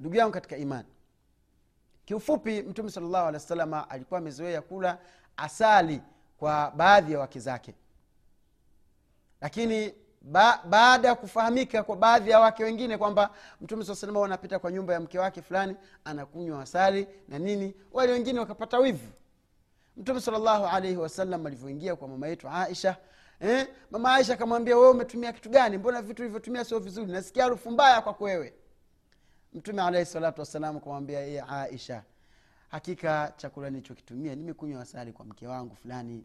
ndugu 0.00 0.16
yangu 0.16 0.32
katika 0.32 0.56
imani 0.56 0.88
kiufupi 2.04 2.62
mtume 2.62 2.90
salllahu 2.90 3.28
alehi 3.28 3.60
wa 3.70 3.90
alikuwa 3.90 4.18
amezoea 4.18 4.62
kula 4.62 4.98
asali 5.36 6.00
kwa 6.38 6.70
baadhi 6.76 7.12
ya 7.12 7.18
wake 7.18 7.40
zake. 7.40 7.74
Lakini 9.40 9.94
ba, 10.20 10.60
baada 10.68 11.08
ya 11.08 11.14
kufahamika 11.14 11.82
kwa 11.82 11.96
baadhi 11.96 12.30
ya 12.30 12.40
wake 12.40 12.64
wengine 12.64 12.98
kwamba 12.98 13.30
mtume 13.60 13.84
saa 13.84 13.94
salama 13.94 14.24
anapita 14.24 14.58
kwa 14.58 14.72
nyumba 14.72 14.92
ya 14.94 15.00
mke 15.00 15.18
wake 15.18 15.42
fulani 15.42 15.76
anakunywa 16.04 16.62
asali 16.62 17.08
na 17.28 17.38
nini 17.38 17.74
wale 17.92 18.12
wengine 18.12 18.40
wakapata 18.40 18.78
wivu. 18.78 19.12
Mtume 19.96 20.20
salllahu 20.20 20.66
alaihi 20.66 20.96
wasallam 20.96 21.46
alivyoingia 21.46 21.96
kwa 21.96 22.08
mama 22.08 22.28
yetu 22.28 22.48
aisha 22.48 22.96
eh, 23.40 23.68
mama 23.90 24.14
aisha 24.14 24.34
akamwambia 24.34 24.76
wewe 24.76 24.90
umetumia 24.90 25.32
kitu 25.32 25.50
gani? 25.50 25.78
Mbona 25.78 26.02
vitu 26.02 26.22
ulivyotumia 26.22 26.64
sio 26.64 26.78
vizuri? 26.78 27.12
Nasikia 27.12 27.42
harufu 27.42 27.70
mbaya 27.70 28.00
kwako 28.00 28.24
wewe 28.24 28.54
mtume 29.54 29.82
alaihi 29.82 30.06
salatu 30.06 30.40
wassalam 30.40 30.80
kumwambia 30.80 31.20
ye 31.20 31.40
aisha 31.48 32.02
hakika 32.68 33.32
chakula 33.36 33.70
nilichokitumia 33.70 34.34
nimekunywa 34.34 34.82
asali 34.82 35.12
kwa 35.12 35.24
mke 35.24 35.46
wangu 35.46 35.74
fulani. 35.76 36.24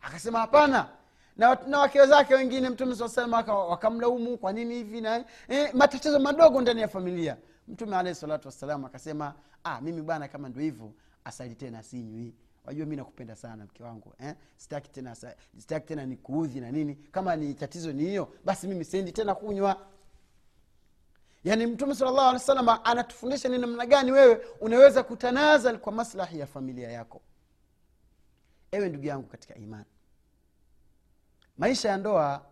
Akasema 0.00 0.38
hapana. 0.38 0.88
Na, 1.36 1.58
na 1.66 1.78
wake 1.78 2.06
zake 2.06 2.34
wengine 2.34 2.70
mtume 2.70 2.96
saa 2.96 3.08
salam 3.08 3.32
wakamlaumu 3.48 4.38
kwa 4.38 4.52
nini 4.52 4.74
hivi 4.74 5.00
na 5.00 5.24
eh, 5.48 5.74
matatizo 5.74 6.18
madogo 6.20 6.60
ndani 6.60 6.80
ya 6.80 6.88
familia. 6.88 7.36
Mtume 7.68 7.96
alahi 7.96 8.14
salatu 8.14 8.48
wassalam 8.48 8.84
akasema 8.84 9.34
ah, 9.64 9.80
mimi 9.80 10.02
bwana 10.02 10.28
kama 10.28 10.48
ndo 10.48 10.60
hivyo 10.60 10.92
asali 11.24 11.54
tena 11.54 11.82
sinywi. 11.82 12.34
Wajua 12.64 12.86
mi 12.86 12.96
nakupenda 12.96 13.36
sana 13.36 13.64
mke 13.64 13.82
wangu 13.82 14.14
eh? 14.18 14.34
sitaki 14.56 14.90
tena 14.90 15.16
tena 15.86 16.06
nikuudhi 16.06 16.60
na 16.60 16.70
nini. 16.72 16.94
Kama 16.94 17.36
ni 17.36 17.54
tatizo 17.54 17.92
ni 17.92 18.02
hiyo 18.02 18.32
basi 18.44 18.66
mimi 18.68 18.84
sendi 18.84 19.12
tena 19.12 19.34
kunywa 19.34 19.86
yaani 21.48 21.66
mtume 21.66 21.94
salllahu 21.94 22.20
alehi 22.20 22.34
wasallam 22.34 22.68
anatufundisha 22.84 23.48
ni 23.48 23.58
namna 23.58 23.86
gani 23.86 24.12
wewe 24.12 24.40
unaweza 24.60 25.02
kutanazal 25.02 25.78
kwa 25.78 25.92
maslahi 25.92 26.38
ya 26.38 26.46
familia 26.46 26.90
yako. 26.90 27.20
Ewe 28.72 28.88
ndugu 28.88 29.06
yangu 29.06 29.26
katika 29.28 29.54
imani. 29.54 29.84
Maisha 31.58 31.88
ya 31.88 31.96
ndoa 31.96 32.46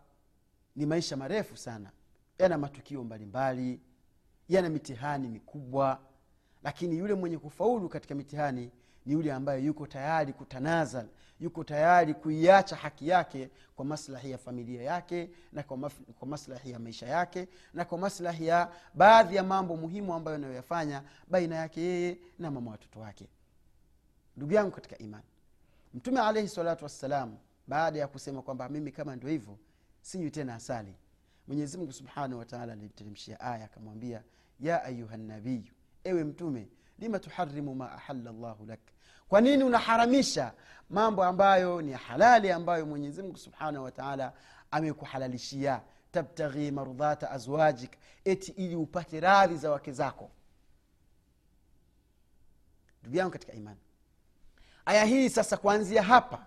ni 0.77 0.87
maisha 0.87 1.17
marefu 1.17 1.57
sana. 1.57 1.91
Yana 2.39 2.59
matukio 2.59 3.05
mbalimbali 3.05 3.81
yana 4.49 4.69
mitihani 4.69 5.29
mikubwa 5.29 6.01
lakini 6.63 6.99
yule 6.99 7.15
mwenye 7.15 7.39
kufaulu 7.39 7.89
katika 7.89 8.15
mitihani 8.15 8.71
ni 9.07 9.13
yule 9.13 9.33
ambaye 9.33 9.65
yuko 9.65 9.87
tayari 9.87 10.33
kutanazal 10.33 11.07
yuko 11.41 11.65
tayari 11.65 12.15
kuiacha 12.15 12.77
haki 12.77 13.09
yake 13.09 13.51
kwa 13.77 13.85
maslahi 13.85 14.31
ya 14.31 14.39
familia 14.39 14.83
yake 14.83 15.31
na 15.53 15.63
kwa, 15.63 15.77
maf, 15.77 16.01
kwa 16.19 16.29
maslahi 16.29 16.71
ya 16.71 16.79
maisha 16.79 17.07
yake 17.07 17.49
na 17.75 17.85
kwa 17.85 17.99
maslahi 17.99 18.47
ya 18.47 18.73
baadhi 18.95 19.37
ya 19.37 19.43
mambo 19.43 19.77
muhimu 19.77 20.15
ambayo 20.15 20.37
anayoyafanya 20.37 21.03
baina 21.29 21.57
yake 21.57 21.81
yeye 21.81 22.19
na 22.39 22.51
mama 22.51 22.71
watoto 22.71 23.01
wake. 23.01 23.29
Ndugu 24.37 24.53
yangu 24.53 24.71
katika 24.71 24.99
imani 24.99 25.25
mtume 25.95 26.21
alaihi 26.21 26.49
salatu 26.49 26.85
wassalam 26.85 27.37
baada 27.67 27.99
ya 27.99 28.09
kusema 28.09 28.43
kwamba 28.43 28.69
mimi 28.69 28.93
kama 28.93 29.17
ndio 29.17 29.31
hivyo 29.31 29.59
sinywi 30.01 30.31
tena 30.31 30.55
asali 30.55 30.95
mwenyezi 31.49 31.93
subhanahu 31.93 32.39
wataala 32.39 32.73
alimteremshia 32.73 33.41
aya 33.41 33.65
akamwambia 33.65 34.23
ya 34.61 34.85
ayuha 34.85 35.17
nabiyu 35.17 35.73
ewe 36.05 36.25
mtume 36.25 36.69
lima 36.99 37.19
tuharimu 37.19 37.75
ma 37.75 37.93
ahala 37.93 38.33
llahu 38.33 38.67
lak 38.67 38.81
kwa 39.29 39.41
nini 39.41 39.65
unaharamisha 39.65 40.53
mambo 40.91 41.25
ambayo 41.25 41.83
ni 41.83 41.93
halali 41.93 42.51
ambayo 42.53 42.87
mwenyezi 42.87 43.23
mungu 43.23 43.37
subhanahu 43.39 43.85
wataala 43.85 44.33
amekuhalalishia? 44.71 45.81
Tabtaghi 46.13 46.71
mardhata 46.71 47.31
azwajik 47.31 47.93
eti 48.25 48.53
ili 48.53 48.77
upate 48.77 49.21
radhi 49.21 49.57
za 49.57 49.71
wake 49.71 49.93
zako. 49.93 50.31
Ndugu 53.03 53.17
yangu 53.17 53.33
katika 53.33 53.53
imani 53.53 53.81
aya 54.87 55.05
hii 55.05 55.29
sasa 55.31 55.57
kuanzia 55.57 56.03
hapa 56.03 56.47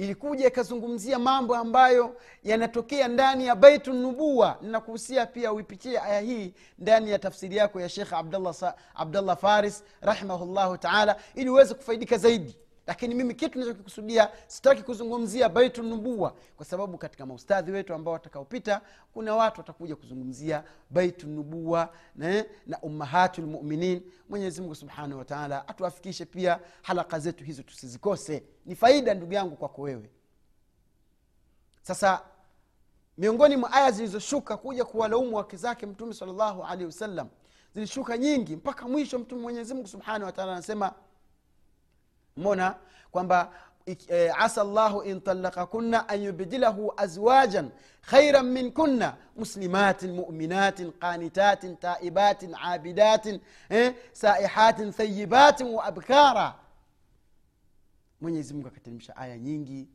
ilikuja 0.00 0.46
ikazungumzia 0.48 1.18
mambo 1.18 1.56
ambayo 1.56 2.16
yanatokea 2.44 3.08
ndani 3.08 3.46
ya 3.46 3.54
baitu 3.54 3.92
nubua 3.92 4.58
ninakuhusia 4.62 5.26
pia 5.26 5.52
uipitie 5.52 6.00
aya 6.00 6.20
hii 6.20 6.54
ndani 6.78 7.10
ya 7.10 7.18
tafsiri 7.18 7.56
yako 7.56 7.80
ya 7.80 7.88
shekh 7.88 8.12
abdallah, 8.12 8.74
abdallah 8.94 9.36
faris 9.36 9.84
rahimahullahu 10.00 10.76
taala 10.78 11.16
ili 11.34 11.50
uweze 11.50 11.74
kufaidika 11.74 12.18
zaidi 12.18 12.56
lakini 12.90 13.14
mimi 13.14 13.34
kitu 13.34 13.58
nachokikusudia 13.58 14.30
sitaki 14.46 14.82
kuzungumzia 14.82 15.48
baitu 15.48 15.82
nubua 15.82 16.34
kwa 16.56 16.66
sababu 16.66 16.98
katika 16.98 17.26
maustadhi 17.26 17.72
wetu 17.72 17.94
ambao 17.94 18.12
watakaopita 18.14 18.80
kuna 19.12 19.34
watu 19.34 19.60
watakuja 19.60 19.96
kuzungumzia 19.96 20.64
baitu 20.90 21.28
nubua 21.28 21.92
na, 22.16 22.44
na 22.66 22.80
ummahatu 22.82 23.42
lmuminin 23.42 24.02
mwenyezimungu 24.28 24.74
subhanahu 24.74 25.18
wataala 25.18 25.68
atuafikishe 25.68 26.24
pia 26.24 26.60
halaka 26.82 27.18
zetu 27.18 27.44
hizo 27.44 27.62
tusizikose. 27.62 28.42
Ni 28.66 28.74
faida 28.76 29.14
ndugu 29.14 29.32
yangu 29.32 29.56
kwako 29.56 29.82
wewe. 29.82 30.10
Sasa 31.82 32.22
miongoni 33.18 33.56
mwa 33.56 33.72
aya 33.72 33.90
zilizoshuka 33.90 34.56
kuja 34.56 34.84
kuwalaumu 34.84 35.36
wake 35.36 35.56
zake 35.56 35.86
mtume 35.86 36.14
salllahu 36.14 36.64
alehi 36.64 36.84
wasallam 36.86 37.28
zilishuka 37.74 38.18
nyingi 38.18 38.56
mpaka 38.56 38.88
mwisho 38.88 39.18
mtume 39.18 39.42
mwenyezimungu 39.42 39.88
subhanahu 39.88 40.24
wataala 40.24 40.52
anasema 40.52 40.92
mona 42.36 42.74
kwamba 43.10 43.52
eh, 43.86 44.32
asa 44.42 44.64
llahu 44.64 45.02
in 45.02 45.20
talakakunna 45.20 46.08
an 46.08 46.22
yubdilahu 46.22 46.92
azwajan 46.96 47.70
khairan 48.02 48.46
minkunna 48.46 49.16
muslimatin 49.36 50.12
muminatin 50.12 50.92
qanitatin 50.92 51.76
taibatin 51.76 52.54
abidatin 52.62 53.40
eh, 53.68 53.94
saihatin 54.12 54.92
thayibatin 54.92 55.66
wa 55.66 55.84
abkara. 55.84 56.54
Mwenyezimungu 58.20 58.68
akateremsha 58.68 59.16
aya 59.16 59.38
nyingi 59.38 59.88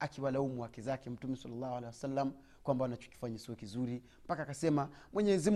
akiwalaumu 0.00 0.62
wake 0.62 0.82
zake 0.82 1.10
mtume 1.10 1.36
salllahu 1.36 1.84
wasallam 1.84 2.32
kwamba 2.62 2.82
wanachokifanya 2.82 3.38
sio 3.38 3.54
kizuri 3.54 4.02
mpaka 4.24 4.42
akasema 4.42 4.88
mwenyezi 5.12 5.50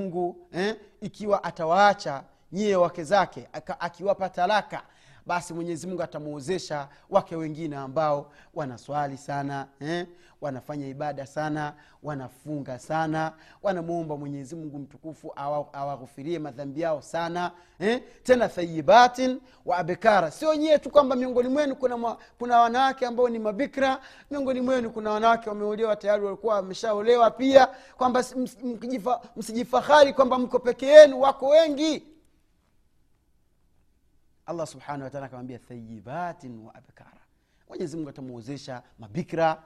eh, 0.52 0.76
ikiwa 1.00 1.44
atawaacha 1.44 2.24
nyie 2.52 2.76
wake 2.76 3.04
zake 3.04 3.48
akiwapa 3.78 4.28
talaka 4.28 4.82
basi 5.26 5.54
mwenyezi 5.54 5.86
mungu 5.86 6.02
atamwozesha 6.02 6.88
wake 7.10 7.36
wengine 7.36 7.76
ambao 7.76 8.32
wanaswali 8.54 9.16
sana 9.16 9.66
eh? 9.80 10.06
wanafanya 10.40 10.88
ibada 10.88 11.26
sana 11.26 11.74
wanafunga 12.02 12.78
sana 12.78 13.32
wanamwomba 13.62 14.16
mwenyezi 14.16 14.56
mungu 14.56 14.78
mtukufu 14.78 15.32
awaghufirie 15.72 16.38
madhambi 16.38 16.80
yao 16.80 17.02
sana 17.02 17.50
eh? 17.80 18.02
tena 18.22 18.48
thayibatin 18.48 19.40
wa 19.66 19.76
abikara 19.78 20.30
sio 20.30 20.54
nyie 20.54 20.78
tu 20.78 20.90
kwamba 20.90 21.16
miongoni 21.16 21.48
mwenu 21.48 21.76
kuna, 21.76 22.16
kuna 22.38 22.60
wanawake 22.60 23.06
ambao 23.06 23.28
ni 23.28 23.38
mabikra 23.38 24.00
miongoni 24.30 24.60
mwenu 24.60 24.90
kuna 24.90 25.10
wanawake 25.10 25.48
wameolewa 25.48 25.96
tayari 25.96 26.24
walikuwa 26.24 26.54
wameshaolewa 26.54 27.30
pia 27.30 27.68
kwamba 27.96 28.24
msijifahari 29.36 30.12
kwamba 30.12 30.38
mko 30.38 30.58
peke 30.58 30.86
yenu 30.86 31.20
wako 31.20 31.48
wengi 31.48 32.06
allah 34.52 34.66
subhanahu 34.66 35.02
wataala 35.04 35.26
akamwambia 35.26 35.58
thayibatin 35.58 36.58
wa 36.58 36.74
abkara. 36.74 37.20
Mwenyezi 37.68 37.96
mungu 37.96 38.08
atamwozesha 38.08 38.82
mabikra 38.98 39.62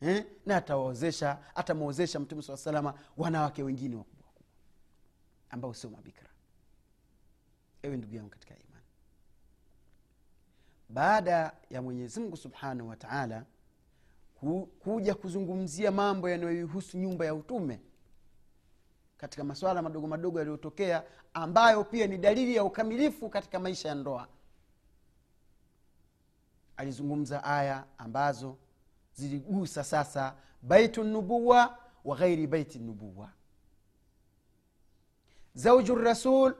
eh? 0.00 0.24
na 0.46 0.56
atawawezesha 0.56 1.38
atamwozesha 1.54 2.20
mtume 2.20 2.42
saa 2.42 2.56
salama 2.56 2.94
wanawake 3.16 3.62
wengine 3.62 3.96
wakubwa 3.96 4.26
wakubwa 4.26 4.52
ambao 5.50 5.74
sio 5.74 5.90
mabikra 5.90 6.28
ewe 7.82 7.96
ndugu 7.96 8.14
yangu 8.14 8.30
katika 8.30 8.54
imani. 8.54 8.84
Baada 10.88 11.52
ya 11.70 11.82
mwenyezi 11.82 12.20
mungu 12.20 12.36
subhanahu 12.36 12.88
wataala 12.88 13.44
ku, 14.40 14.68
kuja 14.78 15.14
kuzungumzia 15.14 15.90
mambo 15.90 16.28
yanayoihusu 16.30 16.98
nyumba 16.98 17.24
ya 17.24 17.34
utume 17.34 17.80
katika 19.17 19.43
masuala 19.43 19.81
madogo 19.81 20.07
madogo 20.07 20.39
yaliyotokea 20.39 21.03
ambayo 21.33 21.83
pia 21.83 22.07
ni 22.07 22.17
dalili 22.17 22.55
ya 22.55 22.63
ukamilifu 22.63 23.29
katika 23.29 23.59
maisha 23.59 23.89
ya 23.89 23.95
ndoa 23.95 24.27
alizungumza 26.77 27.43
aya 27.43 27.85
ambazo 27.97 28.57
ziligusa 29.13 29.83
sasa 29.83 30.35
baitu 30.61 31.03
nubuwa 31.03 31.77
wa 32.05 32.15
ghairi 32.17 32.47
baiti 32.47 32.79
nubuwa 32.79 33.31
zauju 35.53 35.95
rasul 35.95 36.55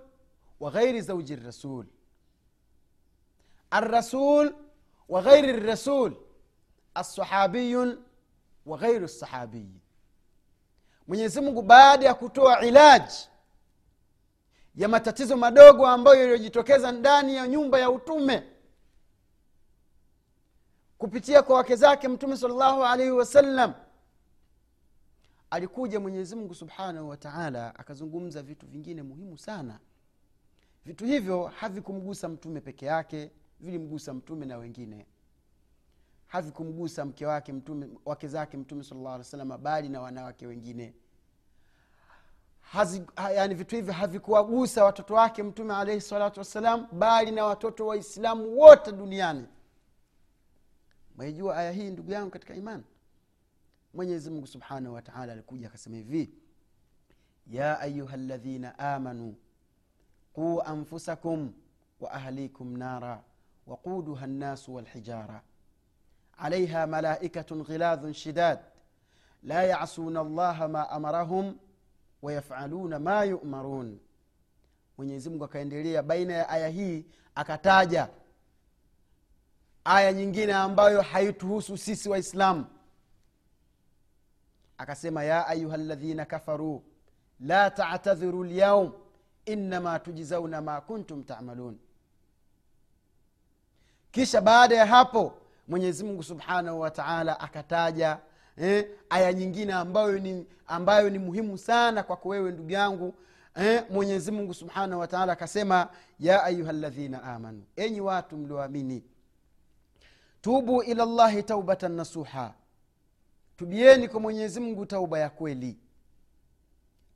wa 0.60 0.71
ghairi 0.71 1.01
zauji 1.01 1.36
rasul 1.36 1.86
الرسول 3.73 4.56
وغير 5.10 5.58
الرسول 5.58 6.15
الصحابي 6.97 7.97
وغير 8.65 9.04
الصحابي 9.04 9.69
mwenyezi 11.09 11.40
mungu 11.40 11.62
baada 11.62 12.07
ya 12.07 12.14
kutoa 12.14 12.66
ilaji 12.66 13.29
ya 14.77 14.88
matatizo 14.88 15.37
madogo 15.37 15.87
ambayo 15.87 16.21
yaliyojitokeza 16.21 16.92
ndani 16.92 17.37
ya 17.37 17.49
nyumba 17.49 17.79
ya 17.81 17.90
utume 17.90 18.42
kupitia 20.99 21.42
kwa 21.42 21.57
wake 21.57 21.77
zake 21.77 22.09
mtume 22.09 22.37
salllahu 22.37 22.85
alaihi 22.85 23.11
wasallam 23.12 23.75
alikuja 25.51 26.01
mwenyezi 26.01 26.37
mungu 26.37 26.55
subhanahu 26.55 27.09
wataala 27.09 27.75
akazungumza 27.75 28.42
vitu 28.42 28.66
vingine 28.66 29.03
muhimu 29.03 29.38
sana. 29.38 29.79
Vitu 30.85 31.05
hivyo 31.05 31.45
havikumgusa 31.47 32.29
mtume 32.29 32.61
peke 32.61 32.87
yake 32.87 33.31
vilimgusa 33.61 34.14
mtume 34.14 34.47
na 34.47 34.57
wengine 34.59 35.07
havikumgusa 36.26 37.04
mke 37.04 37.26
wake 37.26 37.52
mtume 37.52 37.88
wake 38.04 38.28
zake 38.28 38.56
mtume 38.56 38.84
salllah 38.84 39.12
alih 39.14 39.24
salama 39.26 39.58
bali 39.58 39.88
na 39.88 40.00
wanawake 40.00 40.46
wengine. 40.46 40.94
Hazi, 42.60 43.02
ha, 43.16 43.30
yani 43.30 43.54
vitu 43.54 43.76
hivyo 43.76 43.92
havikuwagusa 43.92 44.84
watoto 44.84 45.14
wake 45.14 45.42
mtume 45.42 45.74
alaihi 45.74 46.00
salatu 46.00 46.40
wassalam 46.40 46.86
bali 46.92 47.30
na 47.30 47.44
watoto 47.44 47.86
waislamu 47.86 48.58
wote 48.58 48.92
duniani. 48.92 49.46
Mwaijua 51.16 51.56
aya 51.56 51.72
hii 51.72 51.90
ndugu 51.90 52.10
yangu 52.12 52.30
katika 52.30 52.54
imani? 52.54 52.84
Mwenyezi 53.94 54.30
mungu 54.30 54.46
subhanahu 54.46 54.94
wataala 54.94 55.32
alikuja 55.32 55.66
akasema 55.68 55.96
hivi 55.96 56.30
ya 57.46 57.80
ayuha 57.80 58.16
ladhina 58.16 58.78
amanu 58.78 59.36
quu 60.32 60.62
anfusakum 60.62 61.52
wa 62.00 62.10
ahlikum 62.12 62.76
nara 62.76 63.24
waquduha 63.66 64.26
nnasu 64.26 64.74
walhijara 64.74 65.42
عليها 66.38 66.86
ملائكة 66.86 67.56
غلاظ 67.56 68.12
شداد 68.12 68.60
لا 69.43 69.62
يعصون 69.62 70.17
الله 70.17 70.67
ما 70.67 70.95
أمرهم 70.95 71.58
ويفعلون 72.21 72.95
ما 72.95 73.21
يؤمرون 73.23 73.99
mwenyezi 74.97 75.30
mungu 75.30 75.43
akaendelea 75.43 76.04
baina 76.04 76.34
ya 76.34 76.49
aya 76.49 76.67
hii 76.69 77.06
akataja 77.36 78.10
aya 79.84 80.13
nyingine 80.13 80.54
ambayo 80.54 81.01
haituhusu 81.01 81.77
sisi 81.77 82.10
waislamu 82.10 82.65
akasema 84.77 85.23
ya 85.23 85.47
ayuha 85.47 85.77
ladhina 85.77 86.25
kafaru 86.25 86.84
la 87.39 87.71
tatadhiru 87.71 88.43
lyaum 88.43 88.91
innama 89.45 89.99
tujzauna 89.99 90.62
ma 90.62 90.82
kuntum 90.82 91.23
tamalun 91.23 91.80
kisha 94.12 94.41
baada 94.41 94.75
ya 94.75 94.86
hapo 94.86 95.38
mwenyezi 95.68 96.05
mungu 96.05 96.22
subhanahu 96.22 96.81
wataala 96.81 97.40
akataja 97.40 98.18
eh, 98.57 98.88
aya 99.11 99.33
nyingine 99.33 99.72
ambayo 99.72 100.18
ni, 100.18 100.46
ambayo 100.66 101.11
ni 101.11 101.18
muhimu 101.18 101.59
sana 101.59 102.02
kwako 102.02 102.29
wewe 102.29 102.52
ndugu 102.52 102.70
yangu 102.70 103.14
eh, 103.55 103.85
mwenyezi 103.90 104.55
subhanahu 104.55 105.00
wataala 105.00 105.33
akasema 105.33 105.88
ya 106.20 106.44
ayuha 106.44 106.72
ladhina 106.72 107.22
amanu 107.22 107.64
enyi 107.76 108.00
watu 108.00 108.37
mlioamini 108.37 109.05
tubu 110.40 110.83
ila 110.83 111.05
llahi 111.05 111.42
taubatan 111.42 111.92
nasuha 111.92 112.55
tubieni 113.57 114.09
kwa 114.09 114.20
mwenyezi 114.20 114.61
mungu 114.61 114.87
tauba 114.87 115.18
ya 115.18 115.31
kweli 115.31 115.79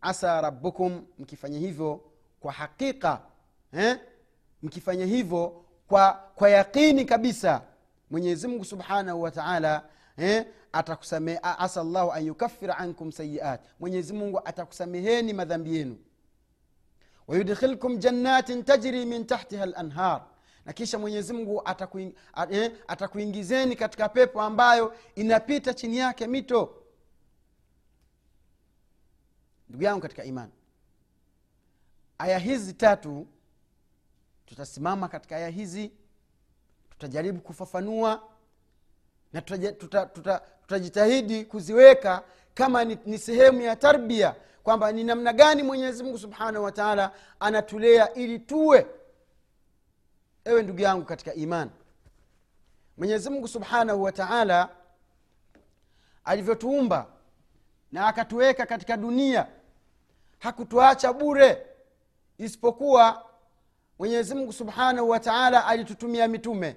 asa 0.00 0.40
rabbukum 0.40 1.06
mkifanya 1.18 1.58
hivyo 1.58 2.00
kwa 2.40 2.52
hakika 2.52 3.22
eh? 3.72 3.98
mkifanya 4.62 5.06
hivyo 5.06 5.64
kwa, 5.88 6.12
kwa 6.34 6.50
yaqini 6.50 7.04
kabisa 7.04 7.62
mwenyezi 8.10 8.48
mungu 8.48 8.64
subhanahu 8.64 9.22
wataala 9.22 9.88
eh? 10.16 10.46
atakusame 10.72 11.38
asa 11.42 11.84
llahu 11.84 12.12
an 12.12 12.26
yukafira 12.26 12.78
ankum 12.78 13.12
sayiat 13.12 13.60
mwenyezi 13.80 14.12
mungu 14.12 14.40
atakusameheni 14.44 15.32
madhambi 15.32 15.76
yenu. 15.76 15.98
Wayudkhilkum 17.26 17.98
jannatin 17.98 18.64
tajri 18.64 19.04
min 19.06 19.26
tahtiha 19.26 19.66
lanhar 19.66 20.26
na 20.64 20.72
kisha 20.72 20.98
mwenyezi 20.98 21.32
mungu 21.32 21.62
eh, 22.50 22.72
atakuingizeni 22.88 23.76
katika 23.76 24.08
pepo 24.08 24.42
ambayo 24.42 24.94
inapita 25.14 25.74
chini 25.74 25.96
yake 25.98 26.26
mito. 26.26 26.76
Ndugu 29.68 29.84
yangu 29.84 30.00
katika 30.00 30.24
imani 30.24 30.52
aya 32.18 32.38
hizi 32.38 32.72
tatu 32.72 33.26
tutasimama 34.46 35.08
katika 35.08 35.36
aya 35.36 35.48
hizi 35.48 35.92
tutajaribu 37.00 37.40
kufafanua 37.40 38.22
na 39.32 39.40
tutajitahidi 39.42 39.78
tuta, 39.78 40.06
tuta, 40.06 41.44
kuziweka 41.50 42.22
kama 42.54 42.84
ni, 42.84 42.98
ni 43.06 43.18
sehemu 43.18 43.60
ya 43.60 43.76
tarbia 43.76 44.34
kwamba 44.62 44.92
ni 44.92 45.04
namna 45.04 45.32
gani 45.32 45.62
mwenyezi 45.62 46.02
mungu 46.02 46.18
subhanahu 46.18 46.64
wataala 46.64 47.12
anatulea 47.40 48.14
ili 48.14 48.38
tuwe 48.38 48.86
ewe 50.44 50.62
ndugu 50.62 50.80
yangu 50.80 51.04
katika 51.04 51.34
imani 51.34 51.70
mwenyezi 52.96 53.30
mungu 53.30 53.48
subhanahu 53.48 54.02
wataala 54.02 54.68
alivyotuumba 56.24 57.06
na 57.92 58.06
akatuweka 58.06 58.66
katika 58.66 58.96
dunia 58.96 59.46
hakutuacha 60.38 61.12
bure 61.12 61.66
isipokuwa 62.38 63.30
mwenyezi 63.98 64.34
mungu 64.34 64.52
subhanahu 64.52 65.08
wataala 65.08 65.66
alitutumia 65.66 66.28
mitume 66.28 66.76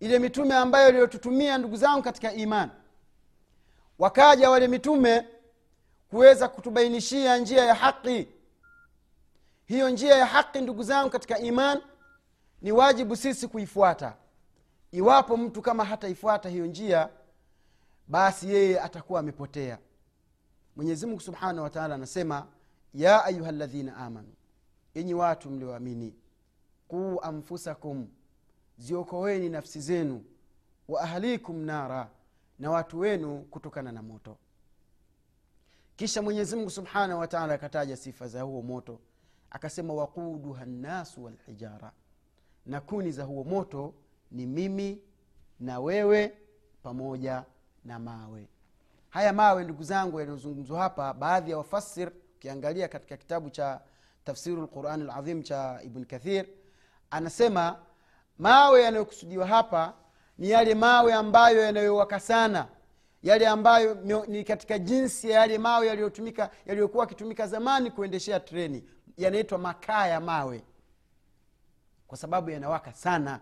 ile 0.00 0.18
mitume 0.18 0.54
ambayo 0.54 0.88
iliyotutumia 0.88 1.58
ndugu 1.58 1.76
zangu 1.76 2.02
katika 2.02 2.32
imani. 2.32 2.70
Wakaja 3.98 4.50
wale 4.50 4.68
mitume 4.68 5.28
kuweza 6.10 6.48
kutubainishia 6.48 7.36
njia 7.38 7.64
ya 7.64 7.74
haqi 7.74 8.28
hiyo 9.64 9.90
njia 9.90 10.14
ya 10.14 10.26
haqi 10.26 10.60
ndugu 10.60 10.82
zangu 10.82 11.10
katika 11.10 11.38
iman 11.38 11.80
ni 12.62 12.72
wajibu 12.72 13.16
sisi 13.16 13.48
kuifuata. 13.48 14.16
Iwapo 14.92 15.36
mtu 15.36 15.62
kama 15.62 15.84
hataifuata 15.84 16.48
hiyo 16.48 16.66
njia 16.66 17.08
basi 18.06 18.50
yeye 18.50 18.80
atakuwa 18.80 19.20
amepotea. 19.20 19.78
Mwenyezimungu 20.76 21.20
subhanahu 21.20 21.62
wataala 21.62 21.94
anasema 21.94 22.46
ya 22.94 23.24
ayuha 23.24 23.52
ladhina 23.52 23.96
amanu 23.96 24.32
enyi 24.94 25.14
watu 25.14 25.50
mlioamini 25.50 26.14
kuu 26.88 27.20
anfusakum 27.20 28.08
ziokoweni 28.78 29.48
nafsi 29.48 29.80
zenu 29.80 30.24
wa 30.88 31.00
ahlikum 31.00 31.56
nara 31.64 32.10
na 32.58 32.70
watu 32.70 32.98
wenu 32.98 33.38
kutokana 33.42 33.92
na 33.92 34.02
moto. 34.02 34.36
Kisha 35.96 36.22
mwenyezimngu 36.22 36.70
subhanahu 36.70 37.20
wataala 37.20 37.54
akataja 37.54 37.96
sifa 37.96 38.28
za 38.28 38.42
huo 38.42 38.62
moto 38.62 39.00
akasema 39.50 39.94
waquduha 39.94 40.64
nnasu 40.64 41.24
walhijara 41.24 41.92
na 42.66 42.80
kuni 42.80 43.12
za 43.12 43.24
huo 43.24 43.44
moto 43.44 43.94
ni 44.30 44.46
mimi 44.46 45.02
na 45.60 45.80
wewe 45.80 46.32
pamoja 46.82 47.44
na 47.84 47.98
mawe. 47.98 48.48
Haya 49.10 49.32
mawe 49.32 49.64
ndugu 49.64 49.82
zangu 49.82 50.20
yanayozungumzwa 50.20 50.80
hapa 50.80 51.14
baadhi 51.14 51.50
ya 51.50 51.58
wafasir 51.58 52.12
ukiangalia 52.36 52.88
katika 52.88 53.16
kitabu 53.16 53.50
cha 53.50 53.80
tafsiru 54.24 54.62
lqurani 54.62 55.04
lazim 55.04 55.42
cha 55.42 55.80
ibn 55.84 56.04
kathir 56.04 56.46
anasema 57.10 57.78
mawe 58.38 58.82
yanayokusudiwa 58.82 59.46
hapa 59.46 59.94
ni 60.38 60.50
yale 60.50 60.74
mawe 60.74 61.14
ambayo 61.14 61.62
yanayowaka 61.62 62.20
sana. 62.20 62.68
Yale 63.22 63.46
ambayo 63.48 63.94
ni 64.26 64.44
katika 64.44 64.78
jinsi 64.78 65.30
ya 65.30 65.40
yale 65.40 65.58
mawe 65.58 65.86
yaliyotumika 65.86 66.50
yaliyokuwa 66.66 67.04
akitumika 67.04 67.46
zamani 67.46 67.90
kuendeshea 67.90 68.40
treni. 68.40 68.84
Yanaitwa 69.16 69.58
makaa 69.58 70.06
ya 70.06 70.20
mawe. 70.20 70.64
Kwa 72.06 72.18
sababu 72.18 72.50
yanawaka 72.50 72.92
sana. 72.92 73.40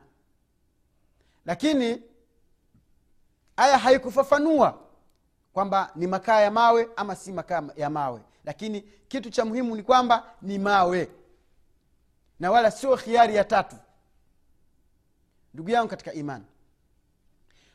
Lakini 1.47 2.03
aya 3.57 3.79
haikufafanua 3.79 4.79
kwamba 5.53 5.91
ni 5.95 6.07
makaa 6.07 6.41
ya 6.41 6.51
mawe 6.51 6.89
ama 6.97 7.17
si 7.17 7.33
makaa 7.33 7.63
ya 7.77 7.91
mawe. 7.91 8.21
Lakini 8.45 8.81
kitu 9.09 9.31
cha 9.31 9.45
muhimu 9.45 9.77
ni 9.77 9.83
kwamba 9.83 10.25
ni 10.43 10.59
mawe. 10.59 11.09
Na 12.41 12.51
wala 12.51 12.71
sio 12.71 12.97
khiari 12.97 13.37
ya 13.37 13.45
tatu 13.45 13.77
ndugu 15.57 15.71
yangu 15.71 15.89
katika 15.89 16.13
imani 16.13 16.45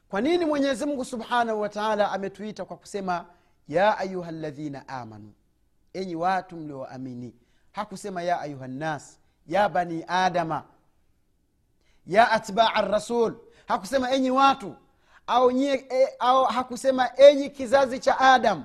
kwa 0.10 0.22
nini 0.22 0.46
mwenyezi 0.46 0.86
mungu 0.86 1.06
subhanahu 1.06 1.62
wataala 1.62 2.12
ametuita 2.12 2.66
kwa 2.66 2.78
kusema 2.78 3.26
ya 3.68 3.98
ayuha 3.98 4.32
ladhina 4.32 4.88
amanu 4.88 5.34
enyi 5.94 6.16
watu 6.16 6.56
mlioamini? 6.58 7.36
Hakusema 7.72 8.22
ya 8.22 8.42
ayuha 8.42 8.68
nnas 8.68 9.20
ya 9.48 9.70
bani 9.70 10.06
adama 10.08 10.64
ya 12.08 12.32
atbaa 12.32 12.82
rasul. 12.82 13.36
Hakusema 13.68 14.12
enyi 14.12 14.32
watu 14.32 14.76
au, 15.28 15.52
nye, 15.52 15.74
e, 15.92 16.08
au 16.20 16.44
hakusema 16.46 17.18
enyi 17.18 17.50
kizazi 17.50 18.00
cha 18.00 18.20
adam 18.20 18.64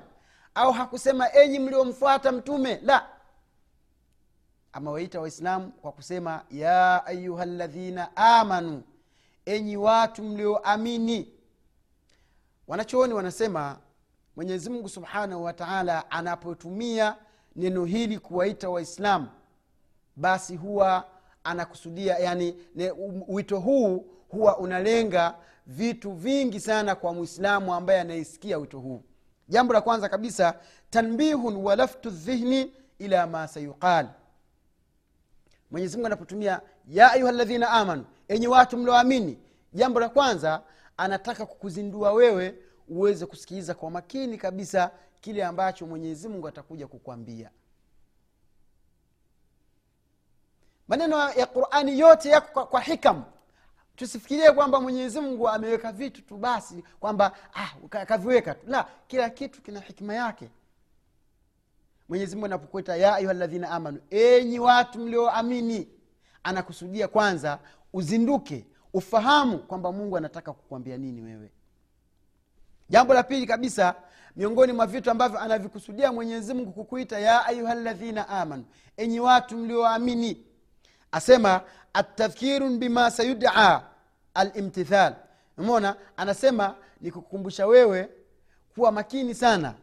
au 0.55 0.71
hakusema 0.71 1.33
enyi 1.33 1.59
mliomfuata 1.59 2.31
mtume 2.31 2.79
la. 2.83 3.07
Amewaita 4.73 5.21
waislamu 5.21 5.71
kwa 5.71 5.91
kusema 5.91 6.41
ya 6.51 7.05
ayuha 7.05 7.45
ladhina 7.45 8.17
amanu 8.17 8.83
enyi 9.47 9.77
watu 9.77 10.23
mlioamini. 10.23 11.33
Wanachooni 12.67 13.13
wanasema 13.13 13.79
mwenyezi 14.35 14.69
mungu 14.69 14.89
subhanahu 14.89 15.43
wataala 15.43 16.11
anapotumia 16.11 17.15
neno 17.55 17.85
hili 17.85 18.19
kuwaita 18.19 18.69
waislamu 18.69 19.27
basi 20.15 20.55
huwa 20.55 21.07
anakusudia 21.43 22.17
yani 22.17 22.55
wito 23.27 23.59
huu 23.59 24.05
huwa 24.29 24.57
unalenga 24.57 25.35
vitu 25.67 26.11
vingi 26.11 26.59
sana 26.59 26.95
kwa 26.95 27.13
mwislamu 27.13 27.73
ambaye 27.73 27.99
anaisikia 27.99 28.57
wito 28.57 28.79
huu. 28.79 29.03
Jambo 29.47 29.73
la 29.73 29.81
kwanza 29.81 30.09
kabisa 30.09 30.59
tanbihun 30.89 31.55
walaftu 31.55 32.09
dhihni 32.09 32.73
ila 32.99 33.27
ma 33.27 33.47
sayuqal. 33.47 34.07
Mwenyezimungu 35.71 36.07
anapotumia 36.07 36.61
ya 36.87 37.11
ayuha 37.11 37.31
ladhina 37.31 37.69
amanu 37.69 38.05
enye 38.27 38.47
watu 38.47 38.77
mlioamini 38.77 39.39
jambo 39.73 39.99
la 39.99 40.09
kwanza 40.09 40.61
anataka 40.97 41.45
kukuzindua 41.45 42.11
wewe 42.13 42.55
uweze 42.87 43.25
kusikiliza 43.25 43.73
kwa 43.73 43.91
makini 43.91 44.37
kabisa 44.37 44.91
kile 45.21 45.45
ambacho 45.45 45.85
mwenyezi 45.87 46.27
mungu 46.29 46.47
atakuja 46.47 46.87
kukwambia 46.87 47.49
maneno 50.87 51.29
ya 51.33 51.45
qurani 51.45 51.99
yote 51.99 52.29
yako 52.29 52.47
kwa, 52.53 52.65
kwa 52.67 52.81
hikam. 52.81 53.23
Tusifikirie 53.95 54.51
kwamba 54.51 54.81
mwenyezi 54.81 55.19
mungu 55.19 55.49
ameweka 55.49 55.91
vitu 55.91 56.21
tu 56.21 56.37
basi 56.37 56.83
kwamba 56.99 57.31
ah, 57.53 58.05
kaviweka 58.05 58.55
tu. 58.55 58.67
La 58.67 58.87
kila 59.07 59.29
kitu 59.29 59.61
kina 59.61 59.79
hikima 59.79 60.13
yake. 60.15 60.49
Mwenyezi 62.09 62.35
mungu 62.35 62.45
anapokuita 62.45 62.95
ya 62.95 63.15
ayuha 63.15 63.33
ladhina 63.33 63.69
amanu 63.69 63.99
enyi 64.09 64.59
watu 64.59 64.99
mlioamini 64.99 65.87
anakusudia 66.43 67.07
kwanza 67.07 67.59
uzinduke 67.93 68.65
ufahamu 68.93 69.59
kwamba 69.59 69.91
mungu 69.91 70.17
anataka 70.17 70.53
kukwambia 70.53 70.97
nini 70.97 71.21
wewe. 71.21 71.51
Jambo 72.89 73.13
la 73.13 73.23
pili 73.23 73.45
kabisa 73.47 73.95
miongoni 74.35 74.73
mwa 74.73 74.87
vitu 74.87 75.11
ambavyo 75.11 75.39
anavikusudia 75.39 76.11
mwenyezi 76.11 76.53
mungu 76.53 76.71
kukuita 76.71 77.19
ya 77.19 77.45
ayuha 77.45 77.75
ladhina 77.75 78.29
amanu 78.29 78.65
enyi 78.97 79.19
watu 79.19 79.57
mlioamini. 79.57 80.45
Asema 81.11 81.61
atadhkirun 81.93 82.77
bima 82.77 83.11
sayudaa 83.11 83.81
alimtithal. 84.33 85.15
Mona 85.57 85.95
anasema 86.17 86.75
ni 87.01 87.11
kukumbusha 87.11 87.67
wewe 87.67 88.09
kuwa 88.75 88.91
makini 88.91 89.35
sana 89.35 89.73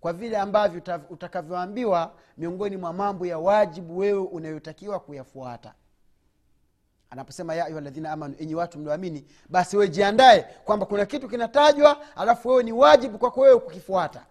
kwa 0.00 0.12
vile 0.12 0.38
ambavyo 0.38 0.82
utakavyoambiwa 1.10 2.12
miongoni 2.38 2.76
mwa 2.76 2.92
mambo 2.92 3.26
ya 3.26 3.38
wajibu 3.38 3.98
wewe 3.98 4.18
unayotakiwa 4.20 5.00
kuyafuata 5.00 5.74
anaposema 7.10 7.54
ya 7.54 7.64
ayuha 7.66 8.12
amanu 8.12 8.34
enyi 8.38 8.54
watu 8.54 8.78
mlioamini 8.78 9.24
basi 9.48 9.76
wewe 9.76 9.88
jiandae 9.88 10.42
kwamba 10.42 10.86
kuna 10.86 11.06
kitu 11.06 11.28
kinatajwa 11.28 12.16
alafu 12.16 12.48
wewe 12.48 12.62
ni 12.62 12.72
wajibu 12.72 13.18
kwako 13.18 13.40
wewe 13.40 13.58
kukifuata. 13.60 14.26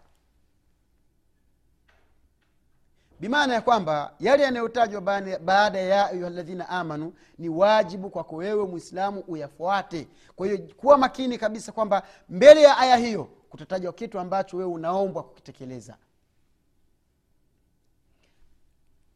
Bimaana 3.20 3.54
ya 3.54 3.62
kwamba 3.62 4.14
yale 4.20 4.44
yanayotajwa 4.44 5.02
baada- 5.02 5.80
ya 5.80 6.08
ayuha 6.08 6.30
ladhina 6.30 6.70
amanu 6.70 7.14
ni 7.38 7.50
wajibu 7.50 8.10
kwako 8.10 8.36
wewe 8.36 8.66
mwislamu 8.68 9.24
uyafuate. 9.28 10.08
Kwa 10.36 10.48
hiyo 10.48 10.58
kuwa 10.78 10.98
makini 10.98 11.38
kabisa 11.38 11.72
kwamba 11.72 12.04
mbele 12.30 12.62
ya 12.62 12.78
aya 12.78 12.96
hiyo 12.98 13.24
kutatajwa 13.50 13.94
kitu 13.94 14.20
ambacho 14.20 14.58
wewe 14.58 14.70
unaombwa 14.72 15.24
kukitekeleza. 15.24 15.98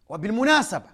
Wabilmunasaba 0.10 0.90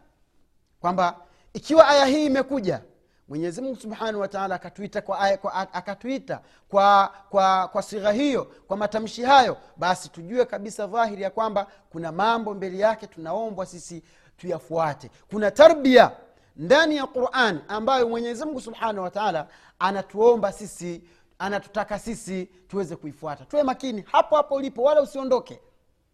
kwamba 0.80 1.22
ikiwa 1.54 1.88
aya 1.88 2.06
hii 2.06 2.26
imekuja 2.26 2.82
mwenyezi 3.28 3.62
mungu 3.62 3.76
subhanahu 3.76 4.20
wataala 4.20 4.56
akatuita 4.56 5.02
kwa, 5.02 5.20
aya- 5.20 5.38
kwa, 5.38 5.54
akatuita 5.74 6.42
kwa, 6.70 7.14
kwa, 7.30 7.68
kwa 7.68 7.82
sigha 7.82 8.12
hiyo 8.12 8.44
kwa 8.68 8.78
matamshi 8.78 9.24
hayo 9.24 9.58
basi 9.78 10.10
tujue 10.10 10.46
kabisa 10.46 10.88
dhahiri 10.88 11.22
ya 11.22 11.30
kwamba 11.30 11.68
kuna 11.90 12.12
mambo 12.12 12.54
mbele 12.54 12.78
yake 12.78 13.08
tunaombwa 13.08 13.66
sisi 13.66 14.04
tuyafuate. 14.38 15.12
Kuna 15.30 15.52
tarbia 15.52 16.12
ndani 16.56 16.96
ya 16.98 17.08
quran 17.08 17.60
ambayo 17.68 18.10
mwenyezi 18.10 18.46
mungu 18.46 18.62
subhanahu 18.62 19.04
wataala 19.04 19.48
anatuomba 19.80 20.52
sisi 20.52 21.02
anatutaka 21.40 22.00
sisi 22.00 22.46
tuweze 22.68 22.96
kuifuata. 22.96 23.46
Tuwe 23.46 23.64
makini 23.64 24.04
hapo 24.12 24.36
hapo 24.36 24.56
ulipo 24.56 24.84
wala 24.84 25.02
usiondoke 25.02 25.60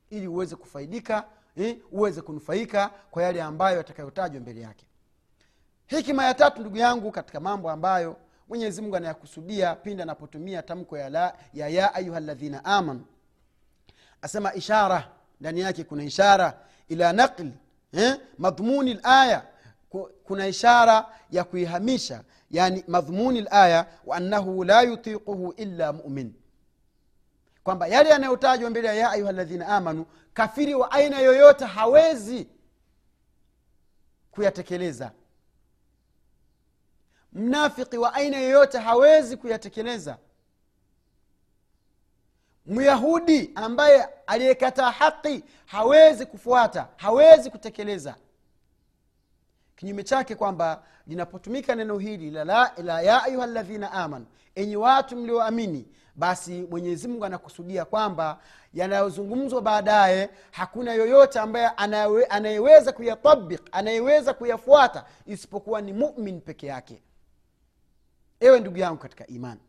ili 0.10 0.28
uweze 0.28 0.56
kufaidika 0.56 1.24
eh, 1.58 1.78
uweze 1.92 2.22
kunufaika 2.22 2.90
kwa 3.12 3.24
yale 3.24 3.42
ambayo 3.42 3.78
yatakayotajwa 3.78 4.42
mbele 4.42 4.62
yake 4.62 4.86
hikima 5.88 6.26
ya 6.26 6.34
tatu 6.34 6.62
ndugu 6.62 6.78
yangu 6.78 7.12
katika 7.12 7.40
mambo 7.40 7.72
ambayo 7.72 8.18
mwenyezi 8.50 8.82
mungu 8.82 8.96
anayakusudia 8.96 9.76
pindi 9.76 10.02
anapotumia 10.04 10.62
tamko 10.62 10.98
ya, 10.98 11.10
la, 11.10 11.36
ya 11.54 11.68
ya 11.68 11.94
ayuha 11.96 12.20
ladhina 12.20 12.66
amanu. 12.66 13.06
Asema 14.22 14.54
ishara 14.54 15.12
ndani 15.42 15.60
yake 15.60 15.84
kuna 15.84 16.04
ishara 16.04 16.60
ila 16.88 17.14
naqli 17.14 17.54
eh, 17.94 18.20
madhmuni 18.38 18.94
laya 18.94 19.46
kuna 20.24 20.48
ishara 20.48 21.06
ya 21.32 21.44
kuihamisha 21.44 22.24
yani 22.52 22.84
madhmuni 22.88 23.42
laya 23.42 23.86
waannahu 24.06 24.64
la 24.64 24.82
yutiquhu 24.82 25.54
illa 25.58 25.94
mumin. 25.94 26.34
Kwamba 27.64 27.88
yale 27.88 28.10
yanayotajwa 28.10 28.70
mbele 28.70 28.88
ya 28.88 28.94
ya 28.94 29.12
ayuha 29.12 29.32
ladhina 29.32 29.68
amanu 29.68 30.06
kafiri 30.34 30.76
wa 30.76 30.92
aina 30.92 31.20
yoyote 31.20 31.66
hawezi 31.66 32.48
kuyatekeleza 34.32 35.12
mnafiki 37.36 37.98
wa 37.98 38.14
aina 38.14 38.38
yoyote 38.38 38.78
hawezi 38.78 39.38
kuyatekeleza. 39.38 40.18
Myahudi 42.66 43.52
ambaye 43.56 44.08
aliyekataa 44.28 44.92
haqi 44.92 45.44
hawezi 45.66 46.26
kufuata 46.26 46.88
hawezi 46.98 47.50
kutekeleza. 47.50 48.16
Kinyume 49.76 50.04
chake 50.04 50.36
kwamba 50.36 50.84
linapotumika 51.08 51.76
neno 51.76 51.98
hili 51.98 52.32
la, 52.32 53.02
ya 53.02 53.24
ayuha 53.24 53.46
ladhina 53.48 53.92
amanu 53.92 54.26
enyi 54.56 54.76
watu 54.76 55.16
mlioamini 55.18 55.88
basi 56.16 56.62
mwenyezi 56.72 57.08
mungu 57.08 57.26
anakusudia 57.26 57.86
kwamba 57.86 58.40
yanayozungumzwa 58.74 59.62
baadaye 59.62 60.30
hakuna 60.52 60.94
yoyote 60.94 61.40
ambaye 61.40 61.68
anayeweza 62.30 62.92
kuyatabik 62.92 63.62
anayeweza 63.72 64.34
kuyafuata 64.34 65.06
isipokuwa 65.26 65.82
ni 65.82 65.94
mumin 65.94 66.42
peke 66.42 66.68
yake 66.68 67.02
ewe 68.40 68.60
ndugu 68.60 68.78
yangu 68.78 68.98
katika 68.98 69.28
imani 69.28 69.60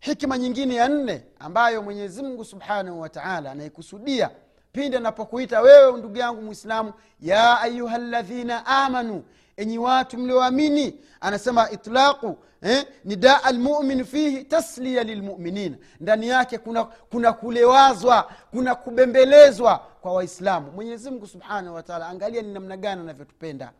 hikima 0.00 0.38
nyingine 0.38 0.74
ya 0.74 0.88
nne 0.88 1.24
ambayo 1.38 1.82
mwenyezi 1.82 2.22
mungu 2.22 2.44
subhanahu 2.44 3.00
wataala 3.00 3.50
anaikusudia 3.50 4.30
pindi 4.72 4.96
anapokuita 4.96 5.60
wewe 5.60 5.98
ndugu 5.98 6.16
yangu 6.16 6.42
mwislamu 6.42 6.92
ya 7.20 7.60
ayuha 7.60 7.98
ladhina 7.98 8.66
amanu 8.66 9.24
enyi 9.56 9.78
watu 9.78 10.18
mlioamini 10.18 11.00
anasema 11.20 11.70
itlaqu 11.70 12.36
eh, 12.62 12.86
nidaa 13.04 13.50
lmumin 13.52 14.04
fihi 14.04 14.44
taslia 14.44 15.02
lilmuminin 15.02 15.76
ndani 16.00 16.28
yake 16.28 16.58
kuna, 16.58 16.84
kuna 16.84 17.32
kulewazwa 17.32 18.32
kuna 18.50 18.74
kubembelezwa 18.74 19.78
kwa 19.78 20.12
waislamu. 20.12 20.72
Mwenyezimngu 20.72 21.26
subhanahu 21.26 21.74
wataala 21.74 22.06
angalia 22.08 22.42
ni 22.42 22.52
namna 22.52 22.76
gani 22.76 23.00
anavyotupenda. 23.00 23.72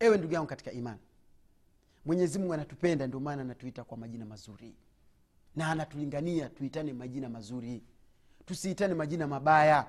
Ewe 0.00 0.18
ndugu 0.18 0.34
yangu 0.34 0.46
katika 0.46 0.72
imani 0.72 0.98
mwenyezi 2.06 2.38
mungu 2.38 2.54
anatupenda 2.54 3.06
ndio 3.06 3.20
maana 3.20 3.42
anatuita 3.42 3.84
kwa 3.84 3.96
majina 3.96 4.24
mazuri. 4.24 4.74
Na 5.56 5.68
anatulingania 5.70 6.48
tuitane 6.48 6.92
majina 6.92 7.28
mazuri. 7.28 7.82
Tusiitane 8.46 8.94
majina 8.94 9.26
mabaya. 9.26 9.86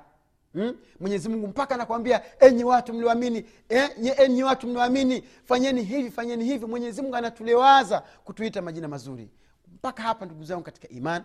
Hmm? 0.53 0.77
mwenyezi 0.99 1.29
mungu 1.29 1.47
mpaka 1.47 1.75
anakwambia 1.75 2.21
enyi 2.41 2.63
watu 2.63 2.93
mlioamini 2.93 3.45
eh, 3.69 3.89
enyi 4.17 4.43
watu 4.43 4.67
mlioamini 4.67 5.21
fanyeni 5.43 5.83
hivi 5.83 6.11
fanyeni 6.11 6.45
hivi. 6.45 6.65
Mwenyezi 6.65 7.01
mungu 7.01 7.15
anatulewaza 7.15 7.99
kutuita 7.99 8.61
majina 8.61 8.87
mazuri. 8.87 9.29
Mpaka 9.73 10.03
hapa 10.03 10.25
ndugu 10.25 10.43
zangu 10.43 10.63
katika 10.63 10.87
iman 10.89 11.23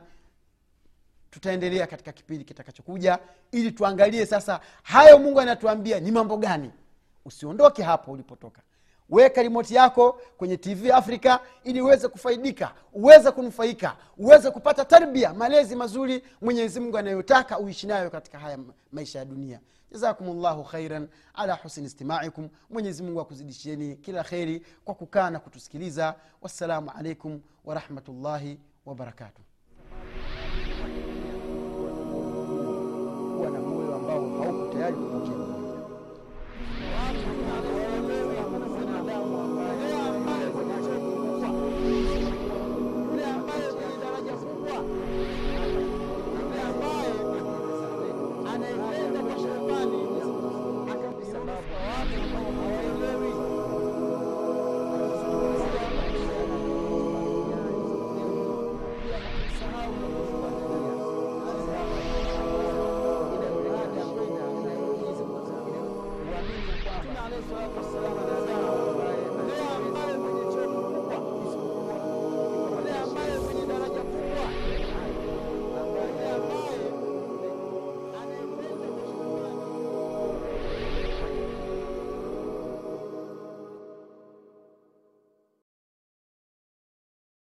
tutaendelea 1.31 1.87
katika 1.87 2.13
kipindi 2.13 2.45
kitakachokuja 2.45 3.19
ili 3.53 3.73
tuangalie 3.73 4.27
sasa 4.27 4.61
hayo 4.83 5.19
mungu 5.19 5.41
anatuambia 5.41 6.01
ni 6.01 6.11
mambo 6.11 6.37
gani. 6.37 6.71
Usiondoke 7.25 7.83
hapo 7.83 8.13
ulipotoka 8.13 8.63
weka 9.11 9.43
rimoti 9.43 9.75
yako 9.75 10.21
kwenye 10.37 10.57
tv 10.57 10.93
africa 10.93 11.39
ili 11.65 11.81
uweze 11.81 12.09
kufaidika 12.09 12.73
uweze 12.93 13.31
kunufaika 13.31 13.97
uweze 14.19 14.51
kupata 14.51 14.85
tarbia 14.85 15.35
malezi 15.35 15.77
mazuri 15.77 16.23
mwenyezi 16.43 16.81
mungu 16.81 16.99
anayotaka 16.99 17.59
uishi 17.59 17.87
nayo 17.87 18.11
katika 18.11 18.39
haya 18.39 18.59
maisha 18.93 19.19
ya 19.19 19.25
dunia. 19.25 19.61
Jazakum 19.93 20.41
llahu 20.43 20.65
khairan 20.65 21.09
ala 21.35 21.55
husni 21.55 21.85
istimaikum. 21.85 22.49
Mwenyezi 22.71 23.03
mungu 23.03 23.21
akuzidishieni 23.21 23.97
kila 23.97 24.25
kheri 24.25 24.67
kwa 24.85 24.95
kukaa 24.95 25.31
na 25.31 25.39
kutusikiliza. 25.41 26.15
Wassalamu 26.43 26.91
alaikum 26.99 27.41
warahmatullahi 27.65 28.61
wabarakatuh 28.87 29.43
kuwa 33.37 33.51
na 33.51 33.61
moyo 33.61 33.95
ambao 33.95 35.56